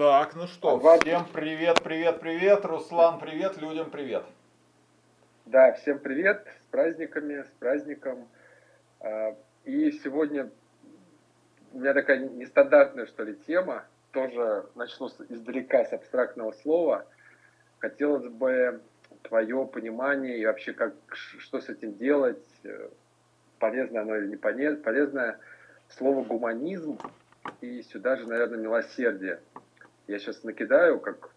Так, 0.00 0.34
ну 0.34 0.46
что, 0.46 0.78
всем 1.02 1.26
привет, 1.30 1.82
привет, 1.82 2.20
привет. 2.20 2.64
Руслан, 2.64 3.20
привет, 3.20 3.58
людям 3.58 3.90
привет. 3.90 4.24
Да, 5.44 5.72
всем 5.72 5.98
привет, 5.98 6.46
с 6.62 6.70
праздниками, 6.70 7.42
с 7.42 7.58
праздником. 7.58 8.26
А, 9.00 9.36
И 9.66 9.92
сегодня 10.02 10.48
у 11.74 11.80
меня 11.80 11.92
такая 11.92 12.20
нестандартная, 12.20 13.04
что 13.04 13.24
ли, 13.24 13.34
тема. 13.46 13.84
Тоже 14.12 14.64
начну 14.74 15.08
издалека, 15.28 15.84
с 15.84 15.92
абстрактного 15.92 16.52
слова. 16.52 17.06
Хотелось 17.80 18.32
бы 18.32 18.80
твое 19.24 19.66
понимание 19.66 20.38
и 20.38 20.46
вообще, 20.46 20.72
как, 20.72 20.94
что 21.10 21.60
с 21.60 21.68
этим 21.68 21.98
делать, 21.98 22.42
э, 22.64 22.88
полезно 23.58 24.00
оно 24.00 24.16
или 24.16 24.28
не 24.28 24.36
поле- 24.36 24.76
полезное. 24.76 25.38
Слово 25.90 26.24
гуманизм 26.24 26.98
и 27.60 27.82
сюда 27.82 28.16
же, 28.16 28.26
наверное, 28.26 28.60
милосердие. 28.60 29.40
Я 30.06 30.18
сейчас 30.18 30.42
накидаю, 30.42 31.00
как 31.00 31.30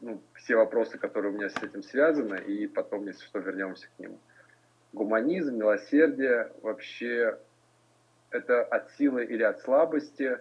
ну, 0.00 0.20
все 0.34 0.56
вопросы, 0.56 0.98
которые 0.98 1.32
у 1.32 1.36
меня 1.36 1.48
с 1.48 1.62
этим 1.62 1.82
связаны, 1.82 2.36
и 2.36 2.66
потом, 2.66 3.06
если 3.06 3.24
что, 3.24 3.38
вернемся 3.38 3.88
к 3.88 3.98
ним. 3.98 4.18
Гуманизм, 4.92 5.56
милосердие, 5.56 6.52
вообще 6.62 7.38
это 8.30 8.62
от 8.62 8.90
силы 8.92 9.24
или 9.24 9.42
от 9.42 9.60
слабости. 9.60 10.38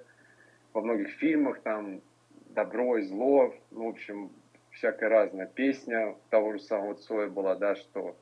Во 0.74 0.82
многих 0.82 1.10
фильмах 1.12 1.62
там 1.62 2.02
добро 2.50 2.98
и 2.98 3.04
зло, 3.04 3.54
ну, 3.72 3.86
в 3.86 3.90
общем, 3.90 4.32
всякая 4.72 5.10
разная 5.10 5.48
песня 5.48 6.16
того 6.30 6.54
же 6.54 6.60
самого 6.60 6.96
Цоя 6.96 7.28
была, 7.28 7.56
да, 7.56 7.76
что 7.76 8.16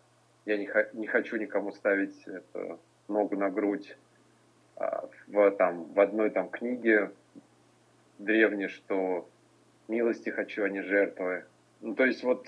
я 0.45 0.57
не, 0.57 0.69
не 0.93 1.07
хочу 1.07 1.37
никому 1.37 1.71
ставить 1.71 2.21
это, 2.27 2.77
ногу 3.07 3.35
на 3.35 3.49
грудь. 3.49 3.97
А, 4.75 5.09
в, 5.27 5.51
там, 5.51 5.85
в 5.93 5.99
одной 5.99 6.29
там 6.29 6.49
книге 6.49 7.11
древней, 8.23 8.67
что 8.67 9.29
милости 9.87 10.29
хочу, 10.29 10.63
а 10.63 10.69
не 10.69 10.81
жертвы. 10.81 11.45
Ну, 11.81 11.95
то 11.95 12.05
есть 12.05 12.23
вот, 12.23 12.47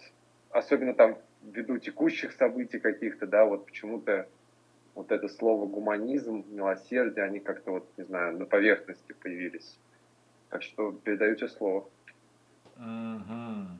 особенно 0.51 0.93
там 0.93 1.17
ввиду 1.41 1.77
текущих 1.77 2.31
событий 2.33 2.79
каких-то, 2.79 3.27
да, 3.27 3.45
вот 3.45 3.65
почему-то 3.65 4.27
вот 4.95 5.11
это 5.11 5.27
слово 5.27 5.65
гуманизм, 5.65 6.45
милосердие, 6.49 7.25
они 7.25 7.39
как-то 7.39 7.71
вот, 7.71 7.89
не 7.97 8.03
знаю, 8.03 8.37
на 8.37 8.45
поверхности 8.45 9.13
появились. 9.13 9.79
Так 10.49 10.61
что 10.61 10.91
передаю 10.91 11.35
тебе 11.35 11.49
слово. 11.49 11.89
Мгм. 12.77 13.79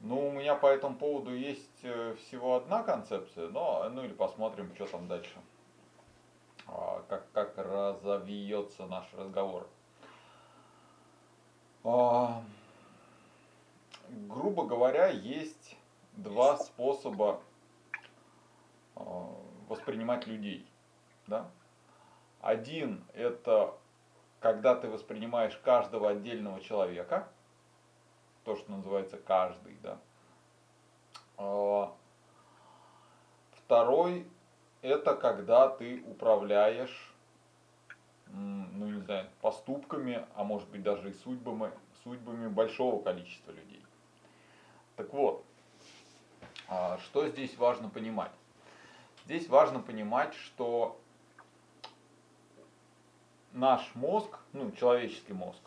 Ну, 0.00 0.28
у 0.28 0.32
меня 0.32 0.54
по 0.54 0.66
этому 0.66 0.96
поводу 0.96 1.34
есть 1.34 1.80
э, 1.82 2.14
всего 2.18 2.56
одна 2.56 2.82
концепция, 2.82 3.48
но, 3.48 3.88
ну 3.90 4.04
или 4.04 4.12
посмотрим, 4.12 4.74
что 4.74 4.86
там 4.86 5.06
дальше. 5.06 5.36
А, 6.66 7.04
Как, 7.08 7.30
как 7.32 7.56
разовьется 7.58 8.86
наш 8.86 9.04
разговор. 9.12 9.68
А, 11.84 12.42
грубо 14.08 14.66
говоря, 14.66 15.08
есть 15.08 15.76
два 16.12 16.58
способа 16.58 17.40
а, 18.96 19.34
воспринимать 19.68 20.26
людей. 20.26 20.66
Да? 21.26 21.48
Один 22.40 23.04
это 23.14 23.74
когда 24.40 24.74
ты 24.74 24.88
воспринимаешь 24.88 25.56
каждого 25.58 26.10
отдельного 26.10 26.60
человека, 26.60 27.28
то, 28.44 28.56
что 28.56 28.72
называется 28.72 29.18
каждый, 29.18 29.76
да. 29.82 29.98
А, 31.36 31.92
Второй 33.52 34.26
это 34.82 35.14
когда 35.14 35.68
ты 35.68 36.02
управляешь, 36.04 37.14
ну 38.32 38.86
не 38.86 39.00
знаю, 39.00 39.26
поступками, 39.40 40.26
а 40.34 40.44
может 40.44 40.68
быть 40.68 40.82
даже 40.82 41.10
и 41.10 41.12
судьбами, 41.12 41.72
судьбами 42.04 42.48
большого 42.48 43.02
количества 43.02 43.52
людей. 43.52 43.82
Так 44.96 45.12
вот, 45.12 45.44
а, 46.68 46.98
что 46.98 47.28
здесь 47.28 47.56
важно 47.56 47.88
понимать? 47.88 48.32
Здесь 49.24 49.48
важно 49.48 49.80
понимать, 49.80 50.34
что 50.34 51.00
наш 53.52 53.94
мозг, 53.94 54.38
ну, 54.52 54.70
человеческий 54.72 55.32
мозг, 55.32 55.60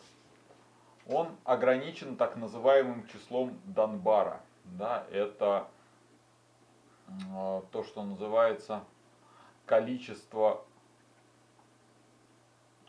он 1.07 1.35
ограничен 1.43 2.15
так 2.15 2.35
называемым 2.37 3.07
числом 3.07 3.57
Данбара. 3.65 4.41
Да, 4.63 5.05
это 5.11 5.67
э, 7.07 7.61
то, 7.71 7.83
что 7.83 8.03
называется 8.03 8.83
количество 9.65 10.65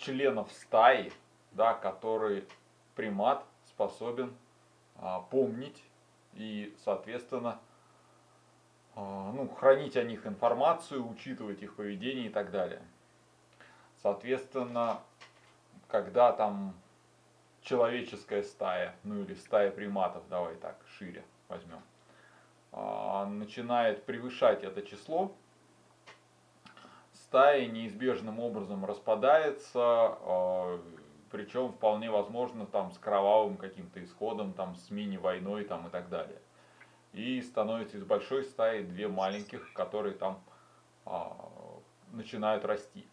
членов 0.04 0.50
стаи, 0.52 1.12
да, 1.52 1.74
который 1.74 2.46
примат 2.94 3.44
способен 3.66 4.36
а, 4.96 5.20
помнить 5.20 5.82
и, 6.34 6.74
соответственно, 6.84 7.58
а, 8.94 9.32
ну, 9.32 9.48
хранить 9.48 9.96
о 9.96 10.04
них 10.04 10.26
информацию, 10.26 11.08
учитывать 11.08 11.62
их 11.62 11.76
поведение 11.76 12.26
и 12.26 12.30
так 12.30 12.50
далее. 12.50 12.82
Соответственно, 14.02 15.00
когда 15.88 16.32
там 16.32 16.74
человеческая 17.62 18.42
стая, 18.42 18.94
ну 19.02 19.22
или 19.22 19.34
стая 19.34 19.70
приматов, 19.70 20.22
давай 20.28 20.54
так, 20.56 20.76
шире 20.98 21.24
возьмем, 21.48 21.80
а, 22.72 23.26
начинает 23.26 24.04
превышать 24.04 24.62
это 24.62 24.82
число, 24.82 25.34
стая 27.34 27.66
неизбежным 27.66 28.38
образом 28.38 28.84
распадается, 28.84 29.80
а, 29.80 30.80
причем 31.32 31.72
вполне 31.72 32.08
возможно 32.08 32.64
там 32.64 32.92
с 32.92 32.98
кровавым 32.98 33.56
каким-то 33.56 34.04
исходом, 34.04 34.52
там 34.52 34.76
с 34.76 34.88
мини-войной 34.88 35.64
там 35.64 35.88
и 35.88 35.90
так 35.90 36.08
далее. 36.08 36.38
И 37.12 37.42
становится 37.42 37.96
из 37.96 38.04
большой 38.04 38.44
стаи 38.44 38.84
две 38.84 39.08
маленьких, 39.08 39.72
которые 39.72 40.14
там 40.14 40.40
а, 41.06 41.36
начинают 42.12 42.64
расти. 42.64 43.04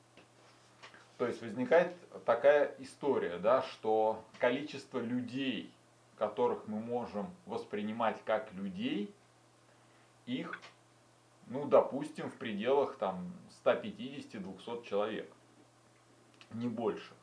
То 1.17 1.25
есть 1.25 1.41
возникает 1.41 1.95
такая 2.23 2.75
история, 2.77 3.39
да, 3.39 3.63
что 3.63 4.23
количество 4.37 4.99
людей, 4.99 5.73
которых 6.19 6.67
мы 6.67 6.79
можем 6.79 7.25
воспринимать 7.47 8.23
как 8.23 8.53
людей, 8.53 9.11
их, 10.27 10.59
ну, 11.47 11.65
допустим, 11.65 12.29
в 12.29 12.35
пределах 12.35 12.97
там 12.97 13.33
150-200 13.63 14.85
человек, 14.85 15.31
не 16.53 16.67
больше. 16.67 17.13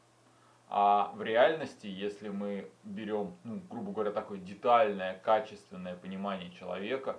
А 0.71 1.13
в 1.15 1.23
реальности, 1.23 1.87
если 1.87 2.29
мы 2.29 2.71
берем, 2.85 3.37
ну, 3.45 3.61
грубо 3.71 3.93
говоря, 3.93 4.13
такое 4.13 4.39
детальное, 4.39 5.19
качественное 5.19 5.97
понимание 5.97 6.51
человека, 6.51 7.19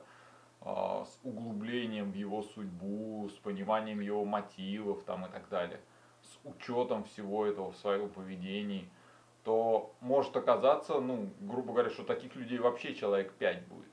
а, 0.62 1.06
с 1.06 1.19
углублением 1.24 2.12
в 2.12 2.16
его 2.16 2.44
судьбу, 2.44 3.28
с 3.30 3.38
пониманием 3.40 4.02
его 4.02 4.24
мотивов 4.24 5.03
там 5.03 5.25
и 5.25 5.30
так 5.30 5.50
далее, 5.50 5.80
с 6.22 6.40
учетом 6.44 7.06
всего 7.06 7.46
этого 7.46 7.72
в 7.72 7.78
своем 7.78 8.09
поведении, 8.09 8.88
то 9.44 9.96
может 10.00 10.36
оказаться, 10.36 11.00
ну, 11.00 11.31
грубо 11.40 11.74
говоря, 11.74 11.90
что 11.90 12.03
таких 12.03 12.36
людей 12.36 12.59
вообще 12.59 12.94
человек 12.94 13.34
5 13.34 13.68
будет. 13.68 13.89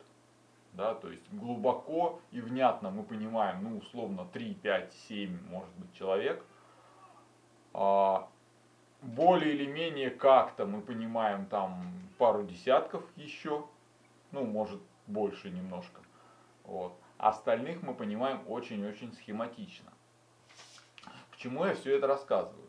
Да, 0.77 0.95
то 0.95 1.11
есть 1.11 1.23
глубоко 1.33 2.21
и 2.33 2.41
внятно 2.43 2.91
мы 2.91 3.03
понимаем, 3.03 3.65
ну, 3.65 3.79
условно, 3.79 4.27
3, 4.31 4.55
5, 4.57 4.93
7, 5.09 5.49
может 5.49 5.75
быть, 5.77 5.95
человек. 5.95 6.45
А, 7.73 8.29
более 9.01 9.55
или 9.55 9.65
менее 9.65 10.11
как-то 10.11 10.67
мы 10.67 10.83
понимаем 10.83 11.47
там 11.47 11.83
пару 12.19 12.45
десятков 12.45 13.03
еще, 13.17 13.65
ну, 14.33 14.45
может, 14.45 14.83
больше 15.07 15.49
немножко. 15.49 16.03
Вот. 16.65 16.93
Остальных 17.17 17.83
мы 17.83 17.95
понимаем 17.95 18.43
очень-очень 18.47 19.15
схематично. 19.15 19.91
К 21.31 21.37
чему 21.39 21.65
я 21.65 21.75
все 21.75 21.97
это 21.97 22.07
рассказываю? 22.07 22.69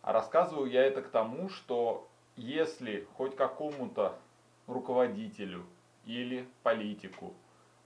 А 0.00 0.14
рассказываю 0.14 0.70
я 0.70 0.82
это 0.82 1.02
к 1.02 1.08
тому, 1.08 1.50
что 1.50 2.08
если 2.36 3.06
хоть 3.18 3.36
какому-то 3.36 4.18
руководителю 4.66 5.66
или 6.06 6.48
политику 6.62 7.34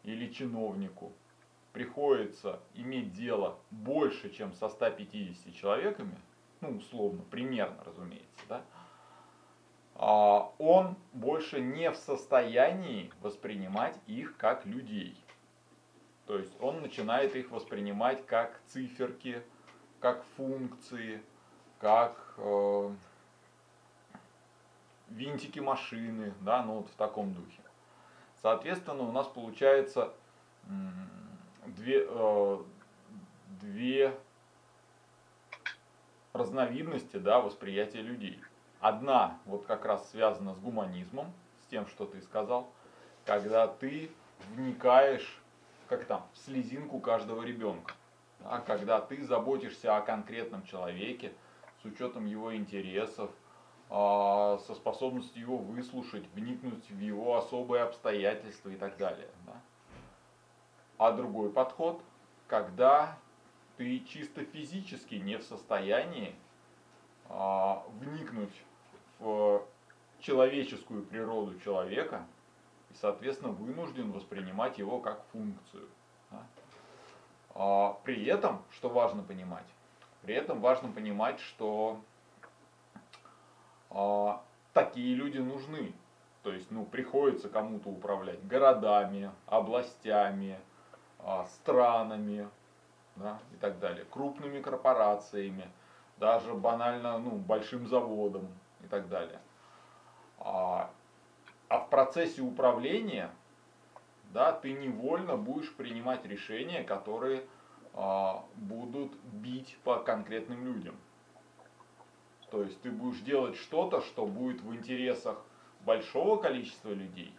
или 0.04 0.32
чиновнику 0.32 1.12
приходится 1.72 2.60
иметь 2.74 3.12
дело 3.12 3.58
больше, 3.70 4.30
чем 4.30 4.52
со 4.54 4.68
150 4.68 5.54
человеками, 5.54 6.16
ну, 6.60 6.76
условно, 6.76 7.22
примерно, 7.30 7.82
разумеется, 7.84 8.44
да, 8.48 8.62
а, 9.94 10.52
он 10.58 10.96
больше 11.12 11.60
не 11.60 11.90
в 11.90 11.96
состоянии 11.96 13.12
воспринимать 13.20 13.96
их 14.06 14.36
как 14.36 14.64
людей. 14.66 15.16
То 16.26 16.38
есть 16.38 16.52
он 16.60 16.80
начинает 16.80 17.34
их 17.34 17.50
воспринимать 17.50 18.24
как 18.24 18.60
циферки, 18.66 19.42
как 19.98 20.24
функции, 20.36 21.22
как 21.80 22.34
э, 22.36 22.90
винтики 25.08 25.58
машины, 25.58 26.32
да, 26.40 26.62
ну 26.62 26.76
вот 26.76 26.88
в 26.88 26.94
таком 26.94 27.34
духе. 27.34 27.62
Соответственно, 28.42 29.02
у 29.02 29.12
нас 29.12 29.26
получается 29.26 30.12
м, 30.66 31.10
две, 31.66 32.06
э, 32.08 32.58
две 33.60 34.14
разновидности 36.32 37.16
да, 37.16 37.40
восприятия 37.40 38.00
людей. 38.00 38.40
Одна 38.80 39.38
вот 39.44 39.66
как 39.66 39.84
раз 39.84 40.10
связана 40.10 40.54
с 40.54 40.58
гуманизмом, 40.58 41.32
с 41.62 41.66
тем, 41.66 41.86
что 41.86 42.06
ты 42.06 42.22
сказал, 42.22 42.72
когда 43.26 43.66
ты 43.66 44.10
вникаешь, 44.54 45.38
как 45.88 46.06
там, 46.06 46.26
в 46.32 46.38
слезинку 46.38 46.98
каждого 46.98 47.42
ребенка. 47.42 47.94
Да, 48.38 48.60
когда 48.60 49.02
ты 49.02 49.22
заботишься 49.22 49.96
о 49.96 50.00
конкретном 50.00 50.62
человеке 50.64 51.32
с 51.82 51.84
учетом 51.84 52.24
его 52.24 52.54
интересов, 52.56 53.30
а, 53.30 53.39
со 53.90 54.74
способностью 54.76 55.42
его 55.42 55.56
выслушать, 55.56 56.24
вникнуть 56.34 56.88
в 56.88 57.00
его 57.00 57.36
особые 57.36 57.82
обстоятельства 57.82 58.68
и 58.68 58.76
так 58.76 58.96
далее. 58.96 59.28
Да. 59.46 59.60
А 60.96 61.12
другой 61.12 61.50
подход, 61.50 62.00
когда 62.46 63.18
ты 63.76 64.00
чисто 64.00 64.44
физически 64.44 65.16
не 65.16 65.38
в 65.38 65.42
состоянии 65.42 66.34
а, 67.28 67.82
вникнуть 67.98 68.54
в 69.18 69.62
человеческую 70.20 71.04
природу 71.04 71.58
человека 71.60 72.26
и, 72.90 72.94
соответственно, 72.94 73.52
вынужден 73.52 74.12
воспринимать 74.12 74.78
его 74.78 75.00
как 75.00 75.24
функцию. 75.32 75.88
Да. 76.30 76.46
А, 77.54 77.92
при 78.04 78.24
этом, 78.26 78.62
что 78.72 78.88
важно 78.88 79.22
понимать, 79.22 79.66
при 80.22 80.34
этом 80.34 80.60
важно 80.60 80.92
понимать, 80.92 81.40
что 81.40 81.98
а, 81.98 82.09
такие 84.72 85.14
люди 85.14 85.38
нужны. 85.38 85.92
То 86.42 86.52
есть, 86.52 86.70
ну, 86.70 86.86
приходится 86.86 87.48
кому-то 87.48 87.90
управлять 87.90 88.46
городами, 88.46 89.30
областями, 89.46 90.58
а, 91.18 91.44
странами, 91.44 92.48
да, 93.16 93.38
и 93.52 93.56
так 93.56 93.78
далее, 93.78 94.06
крупными 94.10 94.62
корпорациями, 94.62 95.68
даже 96.18 96.54
банально, 96.54 97.18
ну, 97.18 97.32
большим 97.32 97.86
заводом 97.86 98.48
и 98.82 98.86
так 98.86 99.08
далее. 99.08 99.40
А, 100.38 100.90
а 101.68 101.78
в 101.78 101.90
процессе 101.90 102.40
управления, 102.40 103.30
да, 104.32 104.52
ты 104.52 104.72
невольно 104.72 105.36
будешь 105.36 105.74
принимать 105.74 106.24
решения, 106.24 106.82
которые 106.82 107.44
а, 107.92 108.44
будут 108.54 109.12
бить 109.24 109.76
по 109.84 109.96
конкретным 109.96 110.64
людям. 110.64 110.96
То 112.50 112.62
есть 112.62 112.80
ты 112.82 112.90
будешь 112.90 113.20
делать 113.20 113.56
что-то, 113.56 114.00
что 114.00 114.26
будет 114.26 114.60
в 114.60 114.74
интересах 114.74 115.38
большого 115.84 116.36
количества 116.36 116.90
людей 116.90 117.32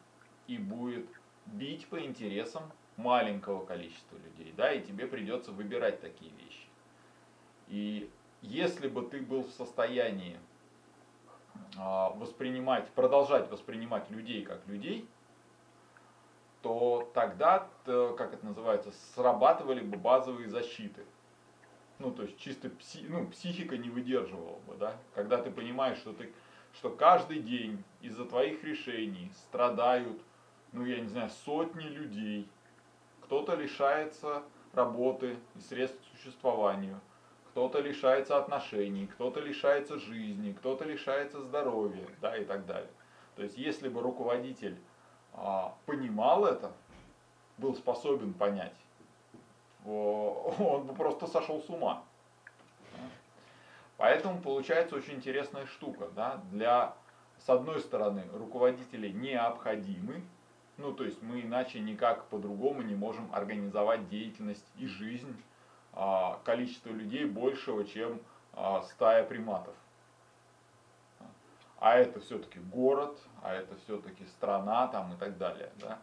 и 0.47 0.57
будет 0.57 1.07
бить 1.45 1.87
по 1.87 1.99
интересам 2.01 2.63
маленького 2.97 3.65
количества 3.65 4.17
людей, 4.17 4.53
да, 4.55 4.71
и 4.71 4.81
тебе 4.81 5.07
придется 5.07 5.51
выбирать 5.51 6.01
такие 6.01 6.31
вещи. 6.31 6.67
И 7.67 8.09
если 8.41 8.87
бы 8.87 9.03
ты 9.03 9.21
был 9.21 9.43
в 9.43 9.51
состоянии 9.51 10.37
а, 11.77 12.09
воспринимать, 12.11 12.89
продолжать 12.89 13.49
воспринимать 13.49 14.09
людей 14.09 14.43
как 14.43 14.65
людей, 14.67 15.07
то 16.61 17.09
тогда, 17.15 17.67
как 17.85 18.33
это 18.33 18.45
называется, 18.45 18.91
срабатывали 19.15 19.81
бы 19.81 19.97
базовые 19.97 20.47
защиты 20.47 21.03
ну, 22.01 22.11
то 22.11 22.23
есть 22.23 22.37
чисто 22.39 22.69
пси, 22.69 23.05
ну, 23.07 23.27
психика 23.27 23.77
не 23.77 23.89
выдерживала 23.89 24.57
бы, 24.67 24.75
да, 24.75 24.97
когда 25.13 25.37
ты 25.37 25.51
понимаешь, 25.51 25.99
что 25.99 26.13
ты, 26.13 26.31
что 26.73 26.89
каждый 26.89 27.39
день 27.39 27.83
из-за 28.01 28.25
твоих 28.25 28.63
решений 28.63 29.31
страдают, 29.35 30.19
ну, 30.71 30.85
я 30.85 30.99
не 30.99 31.07
знаю, 31.07 31.29
сотни 31.45 31.83
людей, 31.83 32.49
кто-то 33.21 33.55
лишается 33.55 34.43
работы 34.73 35.37
и 35.55 35.59
средств 35.59 35.99
к 36.01 36.17
существованию, 36.17 36.99
кто-то 37.51 37.79
лишается 37.79 38.37
отношений, 38.37 39.07
кто-то 39.07 39.39
лишается 39.39 39.99
жизни, 39.99 40.53
кто-то 40.53 40.85
лишается 40.85 41.41
здоровья, 41.41 42.07
да, 42.21 42.35
и 42.35 42.45
так 42.45 42.65
далее. 42.65 42.89
То 43.35 43.43
есть, 43.43 43.57
если 43.57 43.89
бы 43.89 44.01
руководитель 44.01 44.77
а, 45.33 45.75
понимал 45.85 46.45
это, 46.45 46.71
был 47.57 47.75
способен 47.75 48.33
понять, 48.33 48.75
он 49.85 50.85
бы 50.85 50.93
просто 50.93 51.27
сошел 51.27 51.61
с 51.61 51.69
ума. 51.69 52.03
Поэтому 53.97 54.41
получается 54.41 54.95
очень 54.95 55.15
интересная 55.15 55.65
штука. 55.67 56.09
Да? 56.15 56.41
Для, 56.51 56.95
с 57.45 57.49
одной 57.49 57.79
стороны, 57.79 58.23
руководители 58.33 59.09
необходимы, 59.09 60.23
ну 60.77 60.93
то 60.93 61.03
есть 61.03 61.21
мы 61.21 61.41
иначе 61.41 61.79
никак 61.79 62.25
по-другому 62.25 62.81
не 62.81 62.95
можем 62.95 63.29
организовать 63.33 64.09
деятельность 64.09 64.65
и 64.77 64.87
жизнь 64.87 65.35
а, 65.93 66.39
количества 66.43 66.89
людей 66.89 67.25
большего, 67.25 67.85
чем 67.85 68.19
а, 68.53 68.81
стая 68.81 69.23
приматов. 69.23 69.75
А 71.79 71.95
это 71.95 72.19
все-таки 72.19 72.59
город, 72.59 73.19
а 73.41 73.53
это 73.53 73.75
все-таки 73.85 74.25
страна 74.25 74.87
там 74.87 75.13
и 75.13 75.17
так 75.17 75.37
далее. 75.37 75.71
Да? 75.79 75.99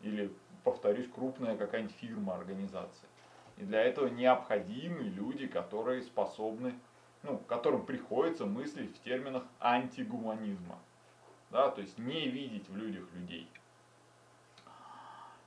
Или, 0.00 0.32
повторюсь, 0.70 1.08
крупная 1.08 1.56
какая-нибудь 1.56 1.96
фирма, 1.96 2.34
организация. 2.34 3.08
И 3.56 3.62
для 3.64 3.82
этого 3.82 4.08
необходимы 4.08 5.02
люди, 5.02 5.46
которые 5.46 6.02
способны, 6.02 6.74
ну, 7.22 7.38
которым 7.48 7.84
приходится 7.84 8.46
мыслить 8.46 8.94
в 8.96 9.02
терминах 9.02 9.44
антигуманизма. 9.60 10.78
Да, 11.50 11.70
то 11.70 11.80
есть 11.80 11.98
не 11.98 12.28
видеть 12.28 12.68
в 12.68 12.76
людях 12.76 13.04
людей. 13.14 13.48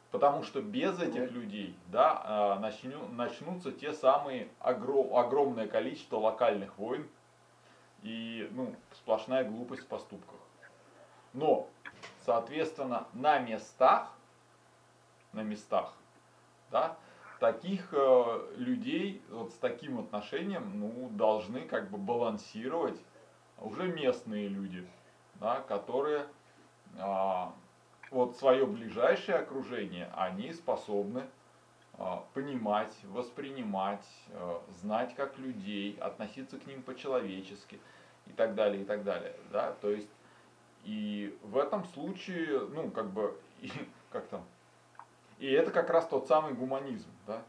Потому 0.10 0.44
что 0.44 0.62
без 0.62 1.00
этих 1.00 1.32
людей 1.32 1.76
да, 1.88 2.22
а, 2.24 2.60
начну, 2.60 3.08
начнутся 3.10 3.72
те 3.72 3.94
самые 3.94 4.50
огром, 4.60 5.16
огромное 5.16 5.68
количество 5.68 6.18
локальных 6.18 6.78
войн 6.78 7.08
и 8.02 8.50
ну, 8.52 8.76
сплошная 8.94 9.46
глупость 9.46 9.84
в 9.84 9.88
поступках. 9.88 10.40
Но, 11.34 11.70
соответственно, 12.26 13.08
на 13.14 13.40
местах, 13.40 14.12
на 15.34 15.42
местах, 15.42 15.94
да, 16.72 16.98
таких 17.40 17.90
э, 17.92 18.54
людей 18.58 19.22
вот 19.30 19.52
с 19.52 19.56
таким 19.56 20.00
отношением 20.00 20.80
ну, 20.80 21.10
должны 21.10 21.62
как 21.62 21.90
бы 21.90 21.98
балансировать 21.98 23.00
уже 23.60 23.88
местные 23.88 24.48
люди, 24.48 24.88
да, 25.36 25.62
которые 25.62 26.28
э, 26.98 27.46
вот 28.12 28.38
свое 28.38 28.66
ближайшее 28.66 29.38
окружение, 29.38 30.12
они 30.16 30.54
способны 30.54 31.24
э, 31.98 32.18
понимать, 32.34 32.96
воспринимать, 33.06 34.06
э, 34.30 34.60
знать 34.82 35.16
как 35.16 35.40
людей, 35.40 35.98
относиться 36.00 36.60
к 36.60 36.68
ним 36.68 36.84
по-человечески 36.84 37.80
и 38.28 38.34
так 38.34 38.54
далее, 38.54 38.84
и 38.84 38.86
так 38.86 39.04
далее. 39.04 39.36
Да? 39.52 39.72
То 39.82 39.90
есть, 39.90 40.10
и 40.84 41.38
в 41.42 41.58
этом 41.58 41.86
случае, 41.86 42.68
ну, 42.68 42.92
как 42.92 43.10
бы, 43.10 43.36
и, 43.62 43.72
как 44.12 44.28
там, 44.28 44.44
и 45.42 45.52
это 45.52 45.72
как 45.72 45.90
раз 45.90 46.08
тот 46.08 46.28
самый 46.28 46.54
гуманизм. 46.54 47.10
Да? 47.26 47.42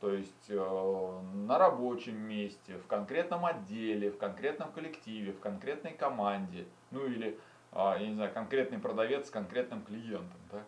То 0.00 0.10
есть 0.14 0.48
э, 0.48 1.20
на 1.34 1.58
рабочем 1.58 2.16
месте, 2.16 2.78
в 2.78 2.86
конкретном 2.86 3.44
отделе, 3.44 4.10
в 4.10 4.16
конкретном 4.16 4.72
коллективе, 4.72 5.32
в 5.32 5.40
конкретной 5.40 5.92
команде, 5.92 6.64
ну 6.90 7.04
или, 7.04 7.38
э, 7.72 7.96
я 8.00 8.06
не 8.06 8.14
знаю, 8.14 8.32
конкретный 8.32 8.78
продавец 8.78 9.26
с 9.26 9.30
конкретным 9.30 9.82
клиентом, 9.82 10.40
да, 10.50 10.62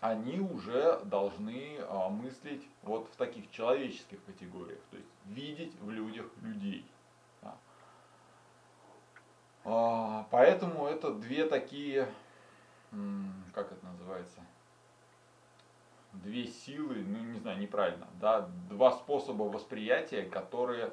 они 0.00 0.40
уже 0.40 0.98
должны 1.04 1.76
э, 1.76 2.08
мыслить 2.08 2.66
вот 2.82 3.08
в 3.08 3.16
таких 3.16 3.50
человеческих 3.50 4.24
категориях, 4.24 4.80
то 4.90 4.96
есть 4.96 5.10
видеть 5.26 5.74
в 5.82 5.90
людях 5.90 6.26
людей. 6.40 6.86
Да. 7.42 7.56
Э, 9.64 10.24
поэтому 10.30 10.86
это 10.86 11.12
две 11.12 11.46
такие, 11.46 12.08
как 13.52 13.72
это 13.72 13.84
называется, 13.84 14.40
две 16.24 16.46
силы, 16.46 16.96
ну 17.06 17.18
не 17.18 17.38
знаю, 17.38 17.58
неправильно, 17.58 18.06
да, 18.20 18.48
два 18.70 18.92
способа 18.92 19.44
восприятия, 19.44 20.22
которые 20.22 20.92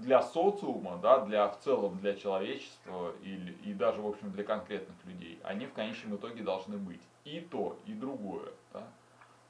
для 0.00 0.22
социума, 0.22 0.98
да, 0.98 1.24
для 1.24 1.48
в 1.48 1.58
целом 1.60 1.98
для 1.98 2.14
человечества 2.14 3.14
или, 3.22 3.52
и 3.64 3.74
даже, 3.74 4.00
в 4.00 4.06
общем, 4.06 4.30
для 4.30 4.44
конкретных 4.44 4.96
людей, 5.04 5.40
они 5.42 5.66
в 5.66 5.72
конечном 5.72 6.16
итоге 6.16 6.42
должны 6.42 6.76
быть. 6.76 7.00
И 7.24 7.40
то, 7.40 7.78
и 7.84 7.92
другое. 7.92 8.50
Да? 8.72 8.84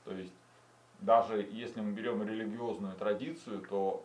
То 0.05 0.13
есть, 0.13 0.33
даже 1.01 1.47
если 1.53 1.81
мы 1.81 1.93
берем 1.93 2.27
религиозную 2.27 2.97
традицию, 2.97 3.61
то 3.61 4.05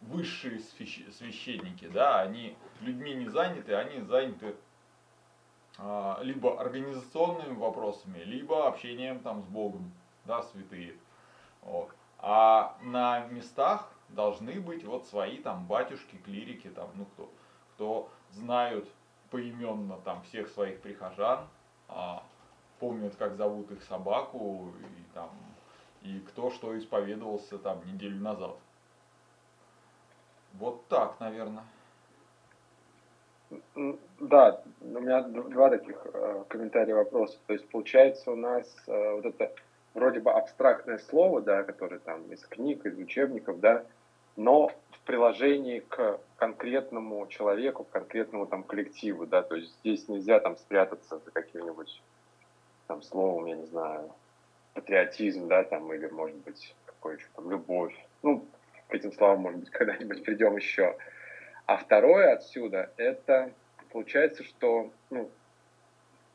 высшие 0.00 0.60
священники, 0.60 1.88
да, 1.88 2.20
они 2.20 2.56
людьми 2.80 3.14
не 3.14 3.28
заняты, 3.28 3.74
они 3.74 4.00
заняты 4.02 4.54
либо 6.22 6.60
организационными 6.60 7.54
вопросами, 7.54 8.18
либо 8.18 8.66
общением 8.66 9.20
там 9.20 9.42
с 9.42 9.46
Богом, 9.46 9.92
да, 10.24 10.42
святые. 10.42 10.94
Вот. 11.62 11.90
А 12.18 12.76
на 12.82 13.20
местах 13.26 13.88
должны 14.08 14.60
быть 14.60 14.84
вот 14.84 15.06
свои 15.06 15.38
там 15.38 15.66
батюшки, 15.66 16.16
клирики, 16.16 16.68
там, 16.68 16.90
ну 16.94 17.04
кто, 17.04 17.30
кто 17.74 18.10
знают 18.32 18.88
поименно 19.30 19.98
там 19.98 20.22
всех 20.22 20.48
своих 20.48 20.80
прихожан, 20.80 21.46
а, 21.88 22.22
помнят, 22.80 23.14
как 23.16 23.36
зовут 23.36 23.70
их 23.70 23.82
собаку, 23.84 24.72
и 24.80 25.14
там, 25.14 25.30
и 26.02 26.20
кто 26.20 26.50
что 26.50 26.76
исповедовался 26.78 27.58
там 27.58 27.86
неделю 27.86 28.20
назад. 28.20 28.56
так, 30.88 31.20
наверное. 31.20 31.64
Да, 34.20 34.62
у 34.80 35.00
меня 35.00 35.22
два 35.22 35.70
таких 35.70 36.06
э, 36.12 36.44
комментария 36.48 36.94
вопроса. 36.94 37.38
То 37.46 37.54
есть 37.54 37.68
получается 37.68 38.30
у 38.30 38.36
нас 38.36 38.66
э, 38.86 39.12
вот 39.12 39.24
это 39.24 39.52
вроде 39.94 40.20
бы 40.20 40.32
абстрактное 40.32 40.98
слово, 40.98 41.40
да, 41.40 41.62
которое 41.62 41.98
там 41.98 42.30
из 42.30 42.44
книг, 42.46 42.84
из 42.84 42.98
учебников, 42.98 43.60
да, 43.60 43.84
но 44.36 44.68
в 44.90 45.00
приложении 45.06 45.80
к 45.80 46.20
конкретному 46.36 47.26
человеку, 47.28 47.84
к 47.84 47.90
конкретному 47.90 48.46
там 48.46 48.62
коллективу, 48.62 49.26
да, 49.26 49.42
то 49.42 49.56
есть 49.56 49.74
здесь 49.80 50.08
нельзя 50.08 50.40
там 50.40 50.56
спрятаться 50.56 51.18
за 51.24 51.30
каким-нибудь 51.30 52.02
там 52.86 53.02
словом, 53.02 53.46
я 53.46 53.56
не 53.56 53.66
знаю, 53.66 54.10
патриотизм, 54.74 55.48
да, 55.48 55.64
там, 55.64 55.92
или, 55.92 56.06
может 56.08 56.36
быть, 56.38 56.74
какой 56.86 57.16
еще 57.16 57.26
там, 57.34 57.50
любовь. 57.50 57.94
Ну, 58.22 58.46
к 58.88 58.94
этим 58.94 59.12
словам, 59.12 59.40
может 59.40 59.60
быть, 59.60 59.70
когда-нибудь 59.70 60.24
придем 60.24 60.56
еще. 60.56 60.96
А 61.68 61.76
второе 61.76 62.32
отсюда, 62.32 62.90
это 62.96 63.52
получается, 63.92 64.42
что, 64.42 64.90
ну, 65.10 65.30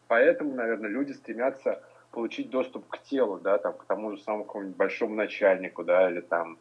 поэтому, 0.07 0.53
наверное, 0.53 0.91
люди 0.91 1.11
стремятся 1.11 1.81
получить 2.11 2.51
доступ 2.51 2.87
к 2.87 2.99
телу, 2.99 3.39
да, 3.39 3.57
там, 3.57 3.73
к 3.73 3.83
тому 3.85 4.11
же 4.11 4.21
самому 4.21 4.43
какому-нибудь 4.43 4.77
большому 4.77 5.15
начальнику, 5.15 5.83
да, 5.83 6.07
или 6.07 6.21
там, 6.21 6.59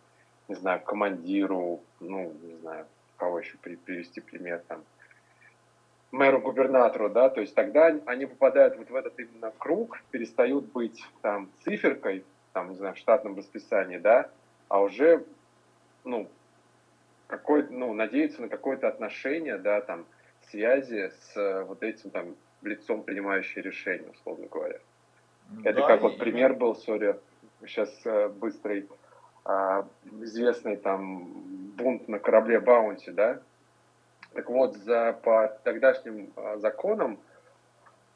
не 0.48 0.54
знаю, 0.54 0.80
командиру, 0.80 1.82
ну, 2.00 2.32
не 2.42 2.54
знаю, 2.62 2.86
кого 3.18 3.40
еще 3.40 3.58
привести 3.58 4.22
пример, 4.22 4.62
там, 4.66 4.82
мэру-губернатору, 6.10 7.10
да, 7.10 7.28
то 7.28 7.42
есть 7.42 7.54
тогда 7.54 7.94
они 8.06 8.24
попадают 8.24 8.78
вот 8.78 8.88
в 8.88 8.96
этот 8.96 9.20
именно 9.20 9.52
круг, 9.58 10.02
перестают 10.10 10.72
быть 10.72 11.04
там 11.20 11.50
циферкой, 11.62 12.24
там, 12.54 12.70
не 12.70 12.76
знаю, 12.76 12.94
в 12.94 12.98
штатном 12.98 13.36
расписании, 13.36 13.98
да, 13.98 14.30
а 14.68 14.80
уже, 14.80 15.26
ну, 16.04 16.26
какой, 17.32 17.66
ну, 17.70 17.94
надеются 17.94 18.42
на 18.42 18.48
какое-то 18.48 18.88
отношение, 18.88 19.56
да, 19.56 19.80
там, 19.80 20.04
связи 20.50 21.10
с 21.10 21.64
вот 21.66 21.82
этим 21.82 22.10
там 22.10 22.36
лицом, 22.60 23.02
принимающим 23.02 23.62
решение, 23.62 24.10
условно 24.10 24.48
говоря. 24.50 24.78
Да, 25.48 25.70
Это 25.70 25.86
как 25.86 26.02
вот 26.02 26.18
пример 26.18 26.52
был, 26.52 26.74
сори, 26.74 27.18
сейчас 27.66 27.90
э, 28.04 28.28
быстрый, 28.28 28.86
э, 29.46 29.82
известный 30.20 30.76
там 30.76 31.24
бунт 31.76 32.06
на 32.06 32.18
корабле 32.18 32.60
Баунти, 32.60 33.10
да, 33.10 33.40
так 34.34 34.50
вот, 34.50 34.76
за, 34.76 35.18
по 35.22 35.58
тогдашним 35.64 36.32
а, 36.36 36.58
законам 36.58 37.18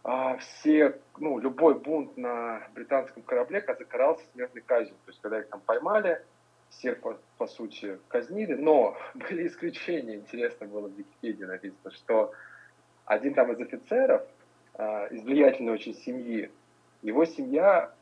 а, 0.02 0.36
все, 0.36 0.98
ну, 1.18 1.38
любой 1.38 1.74
бунт 1.74 2.16
на 2.16 2.62
британском 2.74 3.22
корабле 3.22 3.60
карался 3.60 4.24
смертной 4.32 4.62
казнью. 4.62 4.96
То 5.04 5.10
есть, 5.10 5.20
когда 5.20 5.40
их 5.40 5.48
там 5.48 5.60
поймали, 5.60 6.22
всех, 6.70 7.00
по, 7.00 7.18
по 7.38 7.46
сути, 7.46 7.98
казнили. 8.08 8.54
Но 8.54 8.96
были 9.14 9.46
исключения. 9.46 10.16
Интересно 10.16 10.66
было 10.66 10.88
в 10.88 10.92
Википедии 10.92 11.44
написано, 11.44 11.90
что 11.92 12.32
один 13.04 13.34
там 13.34 13.52
из 13.52 13.60
офицеров, 13.60 14.22
а, 14.74 15.06
из 15.06 15.22
влиятельной 15.22 15.72
очень 15.72 15.94
семьи, 15.94 16.50
его 17.02 17.24
семья 17.24 17.92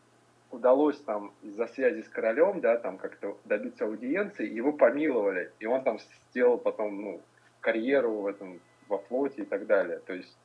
удалось 0.51 0.99
там 1.01 1.33
из-за 1.43 1.67
связи 1.67 2.03
с 2.03 2.09
королем, 2.09 2.61
да, 2.61 2.77
там 2.79 2.97
как-то 2.97 3.37
добиться 3.45 3.85
аудиенции, 3.85 4.49
его 4.49 4.73
помиловали, 4.73 5.53
и 5.59 5.67
он 5.67 5.83
там 5.83 5.99
сделал 6.31 6.59
потом, 6.59 7.01
ну, 7.01 7.21
карьеру 7.61 8.13
в 8.21 8.27
этом, 8.27 8.61
во 8.89 8.99
флоте 8.99 9.43
и 9.43 9.45
так 9.45 9.67
далее. 9.67 9.99
То 10.07 10.15
есть 10.15 10.37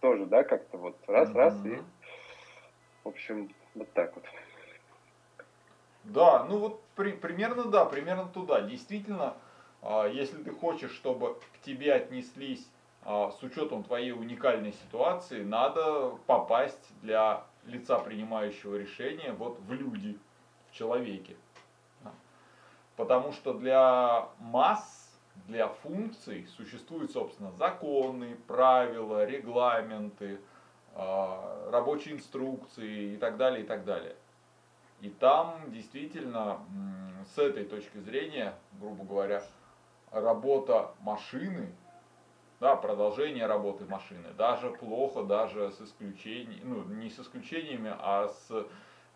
тоже, 0.00 0.26
да, 0.26 0.42
как-то 0.42 0.78
вот 0.78 0.96
раз-раз 1.06 1.54
mm-hmm. 1.64 1.78
и, 1.78 1.82
в 3.04 3.08
общем, 3.08 3.54
вот 3.74 3.92
так 3.92 4.14
вот. 4.14 4.24
Да, 6.04 6.44
ну 6.44 6.58
вот 6.58 6.82
при, 6.96 7.12
примерно 7.12 7.64
да, 7.64 7.84
примерно 7.84 8.26
туда. 8.26 8.60
Действительно, 8.62 9.34
э, 9.82 10.10
если 10.12 10.42
ты 10.42 10.50
хочешь, 10.50 10.92
чтобы 10.92 11.34
к 11.54 11.64
тебе 11.64 11.94
отнеслись 11.94 12.66
э, 13.04 13.30
с 13.38 13.42
учетом 13.42 13.84
твоей 13.84 14.12
уникальной 14.12 14.72
ситуации, 14.72 15.42
надо 15.42 16.10
попасть 16.26 16.90
для 17.02 17.44
лица, 17.66 17.98
принимающего 17.98 18.76
решение, 18.76 19.32
вот 19.32 19.58
в 19.60 19.72
люди, 19.72 20.18
в 20.70 20.74
человеке. 20.74 21.36
Потому 22.96 23.32
что 23.32 23.54
для 23.54 24.28
масс 24.38 25.02
для 25.46 25.68
функций 25.68 26.46
существуют, 26.56 27.12
собственно, 27.12 27.50
законы, 27.52 28.36
правила, 28.46 29.24
регламенты, 29.24 30.38
а, 30.94 31.70
рабочие 31.70 32.14
инструкции 32.14 33.14
и 33.14 33.16
так 33.16 33.38
далее, 33.38 33.64
и 33.64 33.66
так 33.66 33.84
далее. 33.84 34.14
И 35.02 35.10
там 35.10 35.70
действительно 35.72 36.60
с 37.34 37.36
этой 37.36 37.64
точки 37.64 37.98
зрения, 37.98 38.54
грубо 38.80 39.04
говоря, 39.04 39.42
работа 40.12 40.92
машины, 41.00 41.74
да, 42.60 42.76
продолжение 42.76 43.46
работы 43.46 43.84
машины, 43.84 44.32
даже 44.38 44.70
плохо, 44.70 45.24
даже 45.24 45.72
с 45.72 45.80
исключениями, 45.80 46.62
ну 46.62 46.84
не 46.84 47.10
с 47.10 47.18
исключениями, 47.18 47.92
а 47.98 48.28
с 48.28 48.66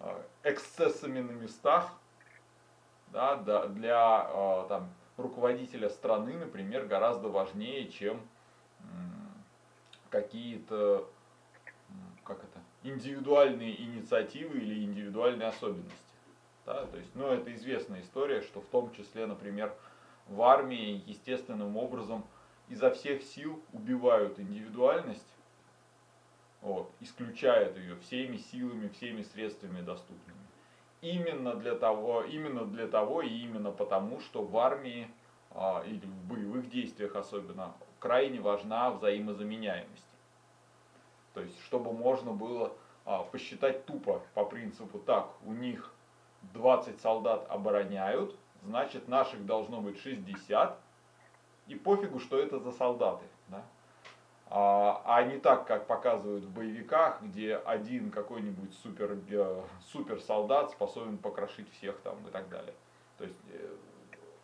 а, 0.01 0.23
эксцессами 0.43 1.21
на 1.21 1.31
местах, 1.31 1.93
да, 3.13 3.37
для 3.37 3.97
а, 3.97 4.67
там, 4.69 4.93
руководителя 5.17 5.89
страны, 5.89 6.37
например, 6.37 6.87
гораздо 6.87 7.29
важнее, 7.29 7.89
чем 7.89 8.21
какие-то 10.11 11.09
как 12.25 12.39
это, 12.39 12.61
индивидуальные 12.89 13.81
инициативы 13.83 14.59
или 14.59 14.85
индивидуальные 14.85 15.49
особенности. 15.49 15.97
Да? 16.65 16.87
То 16.87 16.97
есть, 16.97 17.15
ну, 17.15 17.29
это 17.29 17.55
известная 17.55 18.01
история, 18.01 18.43
что 18.43 18.61
в 18.61 18.67
том 18.67 18.93
числе, 18.93 19.27
например, 19.27 19.75
в 20.29 20.43
армии 20.43 21.03
естественным 21.07 21.77
образом 21.77 22.25
изо 22.69 22.91
всех 22.91 23.23
сил 23.23 23.63
убивают 23.73 24.39
индивидуальность, 24.39 25.23
вот, 26.63 26.91
исключают 27.01 27.77
ее 27.77 27.97
всеми 27.97 28.39
силами, 28.39 28.89
всеми 28.89 29.23
средствами 29.23 29.83
доступными 29.83 30.47
именно 31.01 31.55
для 31.55 31.75
того, 31.75 32.23
именно 32.23 32.65
для 32.65 32.87
того 32.87 33.23
и 33.23 33.29
именно 33.29 33.71
потому, 33.71 34.21
что 34.21 34.43
в 34.43 34.57
армии 34.57 35.09
а, 35.53 35.83
или 35.87 36.05
в 36.05 36.29
боевых 36.29 36.69
действиях 36.71 37.17
особенно 37.17 37.75
крайне 37.99 38.41
важна 38.41 38.91
взаимозаменяемость. 38.91 40.06
То 41.37 41.43
есть, 41.43 41.63
чтобы 41.65 41.93
можно 41.93 42.33
было 42.33 42.73
а, 43.05 43.23
посчитать 43.25 43.85
тупо 43.85 44.23
по 44.33 44.47
принципу 44.47 44.99
так, 44.99 45.29
у 45.45 45.53
них 45.53 45.93
20 46.55 46.99
солдат 47.03 47.45
обороняют, 47.51 48.35
значит 48.65 49.07
наших 49.07 49.45
должно 49.45 49.83
быть 49.83 50.01
60, 50.01 50.79
и 51.67 51.75
пофигу, 51.75 52.21
что 52.21 52.39
это 52.39 52.59
за 52.59 52.73
солдаты. 52.73 53.27
Да? 53.49 53.63
а, 54.49 55.03
а 55.05 55.25
не 55.25 55.39
так, 55.39 55.67
как 55.67 55.87
показывают 55.87 56.45
в 56.45 56.51
боевиках, 56.51 57.21
где 57.21 57.57
один 57.57 58.11
какой-нибудь 58.11 58.73
супер, 58.83 59.19
э, 59.29 59.63
супер 59.93 60.19
солдат 60.23 60.71
способен 60.71 61.19
покрошить 61.19 61.71
всех 61.75 61.99
там 61.99 62.17
и 62.27 62.31
так 62.31 62.49
далее. 62.49 62.73
То 63.19 63.25
есть 63.25 63.37
э, 63.53 63.75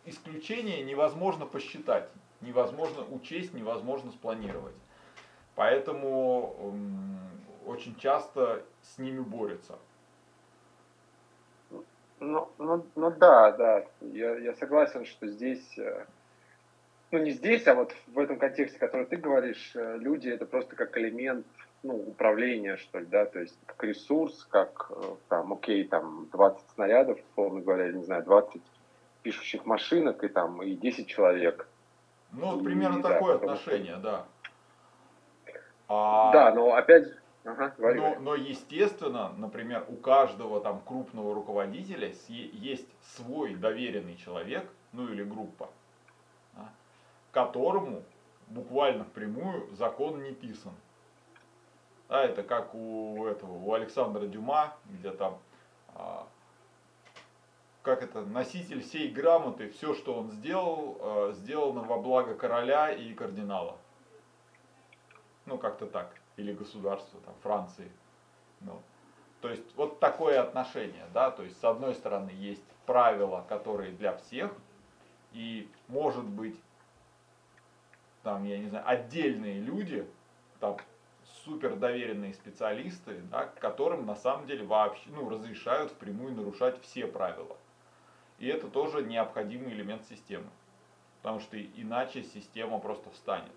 исключения 0.05 0.83
невозможно 0.83 1.47
посчитать, 1.47 2.07
невозможно 2.41 3.03
учесть, 3.09 3.55
невозможно 3.55 4.11
спланировать. 4.11 4.75
Поэтому 5.55 6.73
очень 7.65 7.95
часто 7.95 8.63
с 8.81 8.97
ними 8.97 9.21
борются. 9.21 9.77
Ну, 12.19 12.49
ну, 12.57 12.85
ну 12.95 13.11
да, 13.11 13.51
да, 13.51 13.85
я, 14.01 14.37
я 14.37 14.53
согласен, 14.53 15.05
что 15.05 15.27
здесь 15.27 15.77
э, 15.77 16.05
ну 17.11 17.19
не 17.19 17.31
здесь, 17.31 17.67
а 17.67 17.75
вот 17.75 17.93
в 18.07 18.17
этом 18.17 18.39
контексте, 18.39 18.79
который 18.79 19.05
ты 19.05 19.17
говоришь, 19.17 19.71
э, 19.75 19.97
люди 19.99 20.29
это 20.29 20.45
просто 20.45 20.75
как 20.75 20.97
элемент 20.97 21.45
ну, 21.83 21.95
управления, 21.95 22.77
что 22.77 22.99
ли, 22.99 23.05
да, 23.05 23.25
то 23.25 23.39
есть 23.39 23.57
как 23.65 23.83
ресурс, 23.83 24.47
как 24.49 24.89
э, 24.89 25.15
там, 25.29 25.53
окей, 25.53 25.83
там 25.83 26.27
20 26.31 26.69
снарядов, 26.71 27.19
условно 27.31 27.61
говоря, 27.61 27.91
не 27.91 28.03
знаю, 28.03 28.23
20 28.23 28.61
пишущих 29.21 29.65
машинок 29.65 30.23
и 30.23 30.27
там 30.27 30.63
и 30.63 30.75
10 30.75 31.07
человек. 31.07 31.67
Ну, 32.31 32.63
примерно 32.63 32.99
и, 32.99 33.03
такое 33.03 33.37
да, 33.37 33.51
отношение, 33.51 33.97
да. 33.97 34.25
А... 35.93 36.31
Да, 36.31 36.53
но 36.53 36.73
опять 36.73 37.05
же, 37.05 37.17
Ага, 37.45 37.75
но, 37.77 38.15
но 38.19 38.35
естественно, 38.35 39.33
например, 39.37 39.85
у 39.89 39.95
каждого 39.97 40.61
там 40.61 40.79
крупного 40.79 41.35
руководителя 41.35 42.13
есть 42.27 42.87
свой 43.01 43.55
доверенный 43.55 44.15
человек, 44.15 44.65
ну 44.93 45.09
или 45.09 45.23
группа, 45.23 45.69
которому 47.31 48.03
буквально 48.47 49.03
впрямую 49.03 49.67
закон 49.75 50.23
не 50.23 50.31
писан. 50.31 50.71
Да, 52.07 52.23
это 52.23 52.43
как 52.43 52.73
у 52.73 53.25
этого, 53.25 53.51
у 53.51 53.73
Александра 53.73 54.25
Дюма, 54.25 54.75
где 54.85 55.11
там, 55.11 55.39
а, 55.95 56.27
как 57.81 58.03
это, 58.03 58.21
носитель 58.21 58.83
всей 58.83 59.09
грамоты, 59.09 59.69
все, 59.69 59.95
что 59.95 60.13
он 60.13 60.29
сделал, 60.31 60.97
а, 61.01 61.31
сделано 61.33 61.81
во 61.81 61.97
благо 61.97 62.35
короля 62.35 62.91
и 62.91 63.13
кардинала. 63.13 63.77
Ну, 65.45 65.57
как-то 65.57 65.85
так. 65.85 66.13
Или 66.37 66.53
государства, 66.53 67.19
там, 67.21 67.33
Франции. 67.41 67.91
Ну. 68.61 68.81
То 69.41 69.49
есть, 69.49 69.75
вот 69.75 69.99
такое 69.99 70.41
отношение, 70.41 71.05
да, 71.13 71.29
то 71.29 71.43
есть, 71.43 71.59
с 71.59 71.63
одной 71.63 71.93
стороны, 71.95 72.29
есть 72.29 72.63
правила, 72.85 73.45
которые 73.49 73.91
для 73.91 74.15
всех, 74.15 74.51
и, 75.33 75.69
может 75.89 76.25
быть, 76.25 76.59
там, 78.23 78.45
я 78.45 78.57
не 78.57 78.69
знаю, 78.69 78.87
отдельные 78.87 79.59
люди, 79.59 80.07
там, 80.59 80.77
супер 81.43 81.75
доверенные 81.75 82.33
специалисты, 82.33 83.21
да, 83.31 83.45
которым 83.45 84.05
на 84.05 84.15
самом 84.15 84.47
деле 84.47 84.65
вообще, 84.65 85.09
ну, 85.09 85.29
разрешают 85.29 85.91
впрямую 85.91 86.35
нарушать 86.35 86.81
все 86.81 87.05
правила. 87.05 87.57
И 88.39 88.47
это 88.47 88.67
тоже 88.67 89.03
необходимый 89.03 89.73
элемент 89.73 90.05
системы. 90.05 90.49
Потому 91.21 91.39
что 91.39 91.61
иначе 91.61 92.23
система 92.23 92.79
просто 92.79 93.09
встанет. 93.11 93.51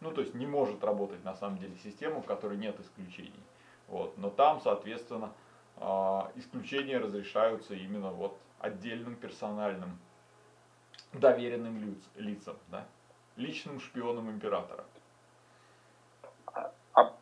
Ну, 0.00 0.12
то 0.12 0.20
есть 0.20 0.34
не 0.34 0.46
может 0.46 0.82
работать 0.84 1.24
на 1.24 1.34
самом 1.34 1.58
деле 1.58 1.74
система, 1.82 2.20
в 2.20 2.26
которой 2.26 2.56
нет 2.56 2.78
исключений. 2.80 3.42
Вот. 3.88 4.16
Но 4.16 4.30
там, 4.30 4.60
соответственно, 4.60 5.32
а, 5.76 6.30
исключения 6.36 6.98
разрешаются 6.98 7.74
именно 7.74 8.10
вот 8.10 8.38
отдельным 8.60 9.16
персональным 9.16 9.98
доверенным 11.12 11.78
лиц, 11.82 11.98
лицам, 12.16 12.56
да? 12.68 12.86
личным 13.36 13.80
шпионом 13.80 14.30
императора. 14.30 14.84
А, 16.54 16.72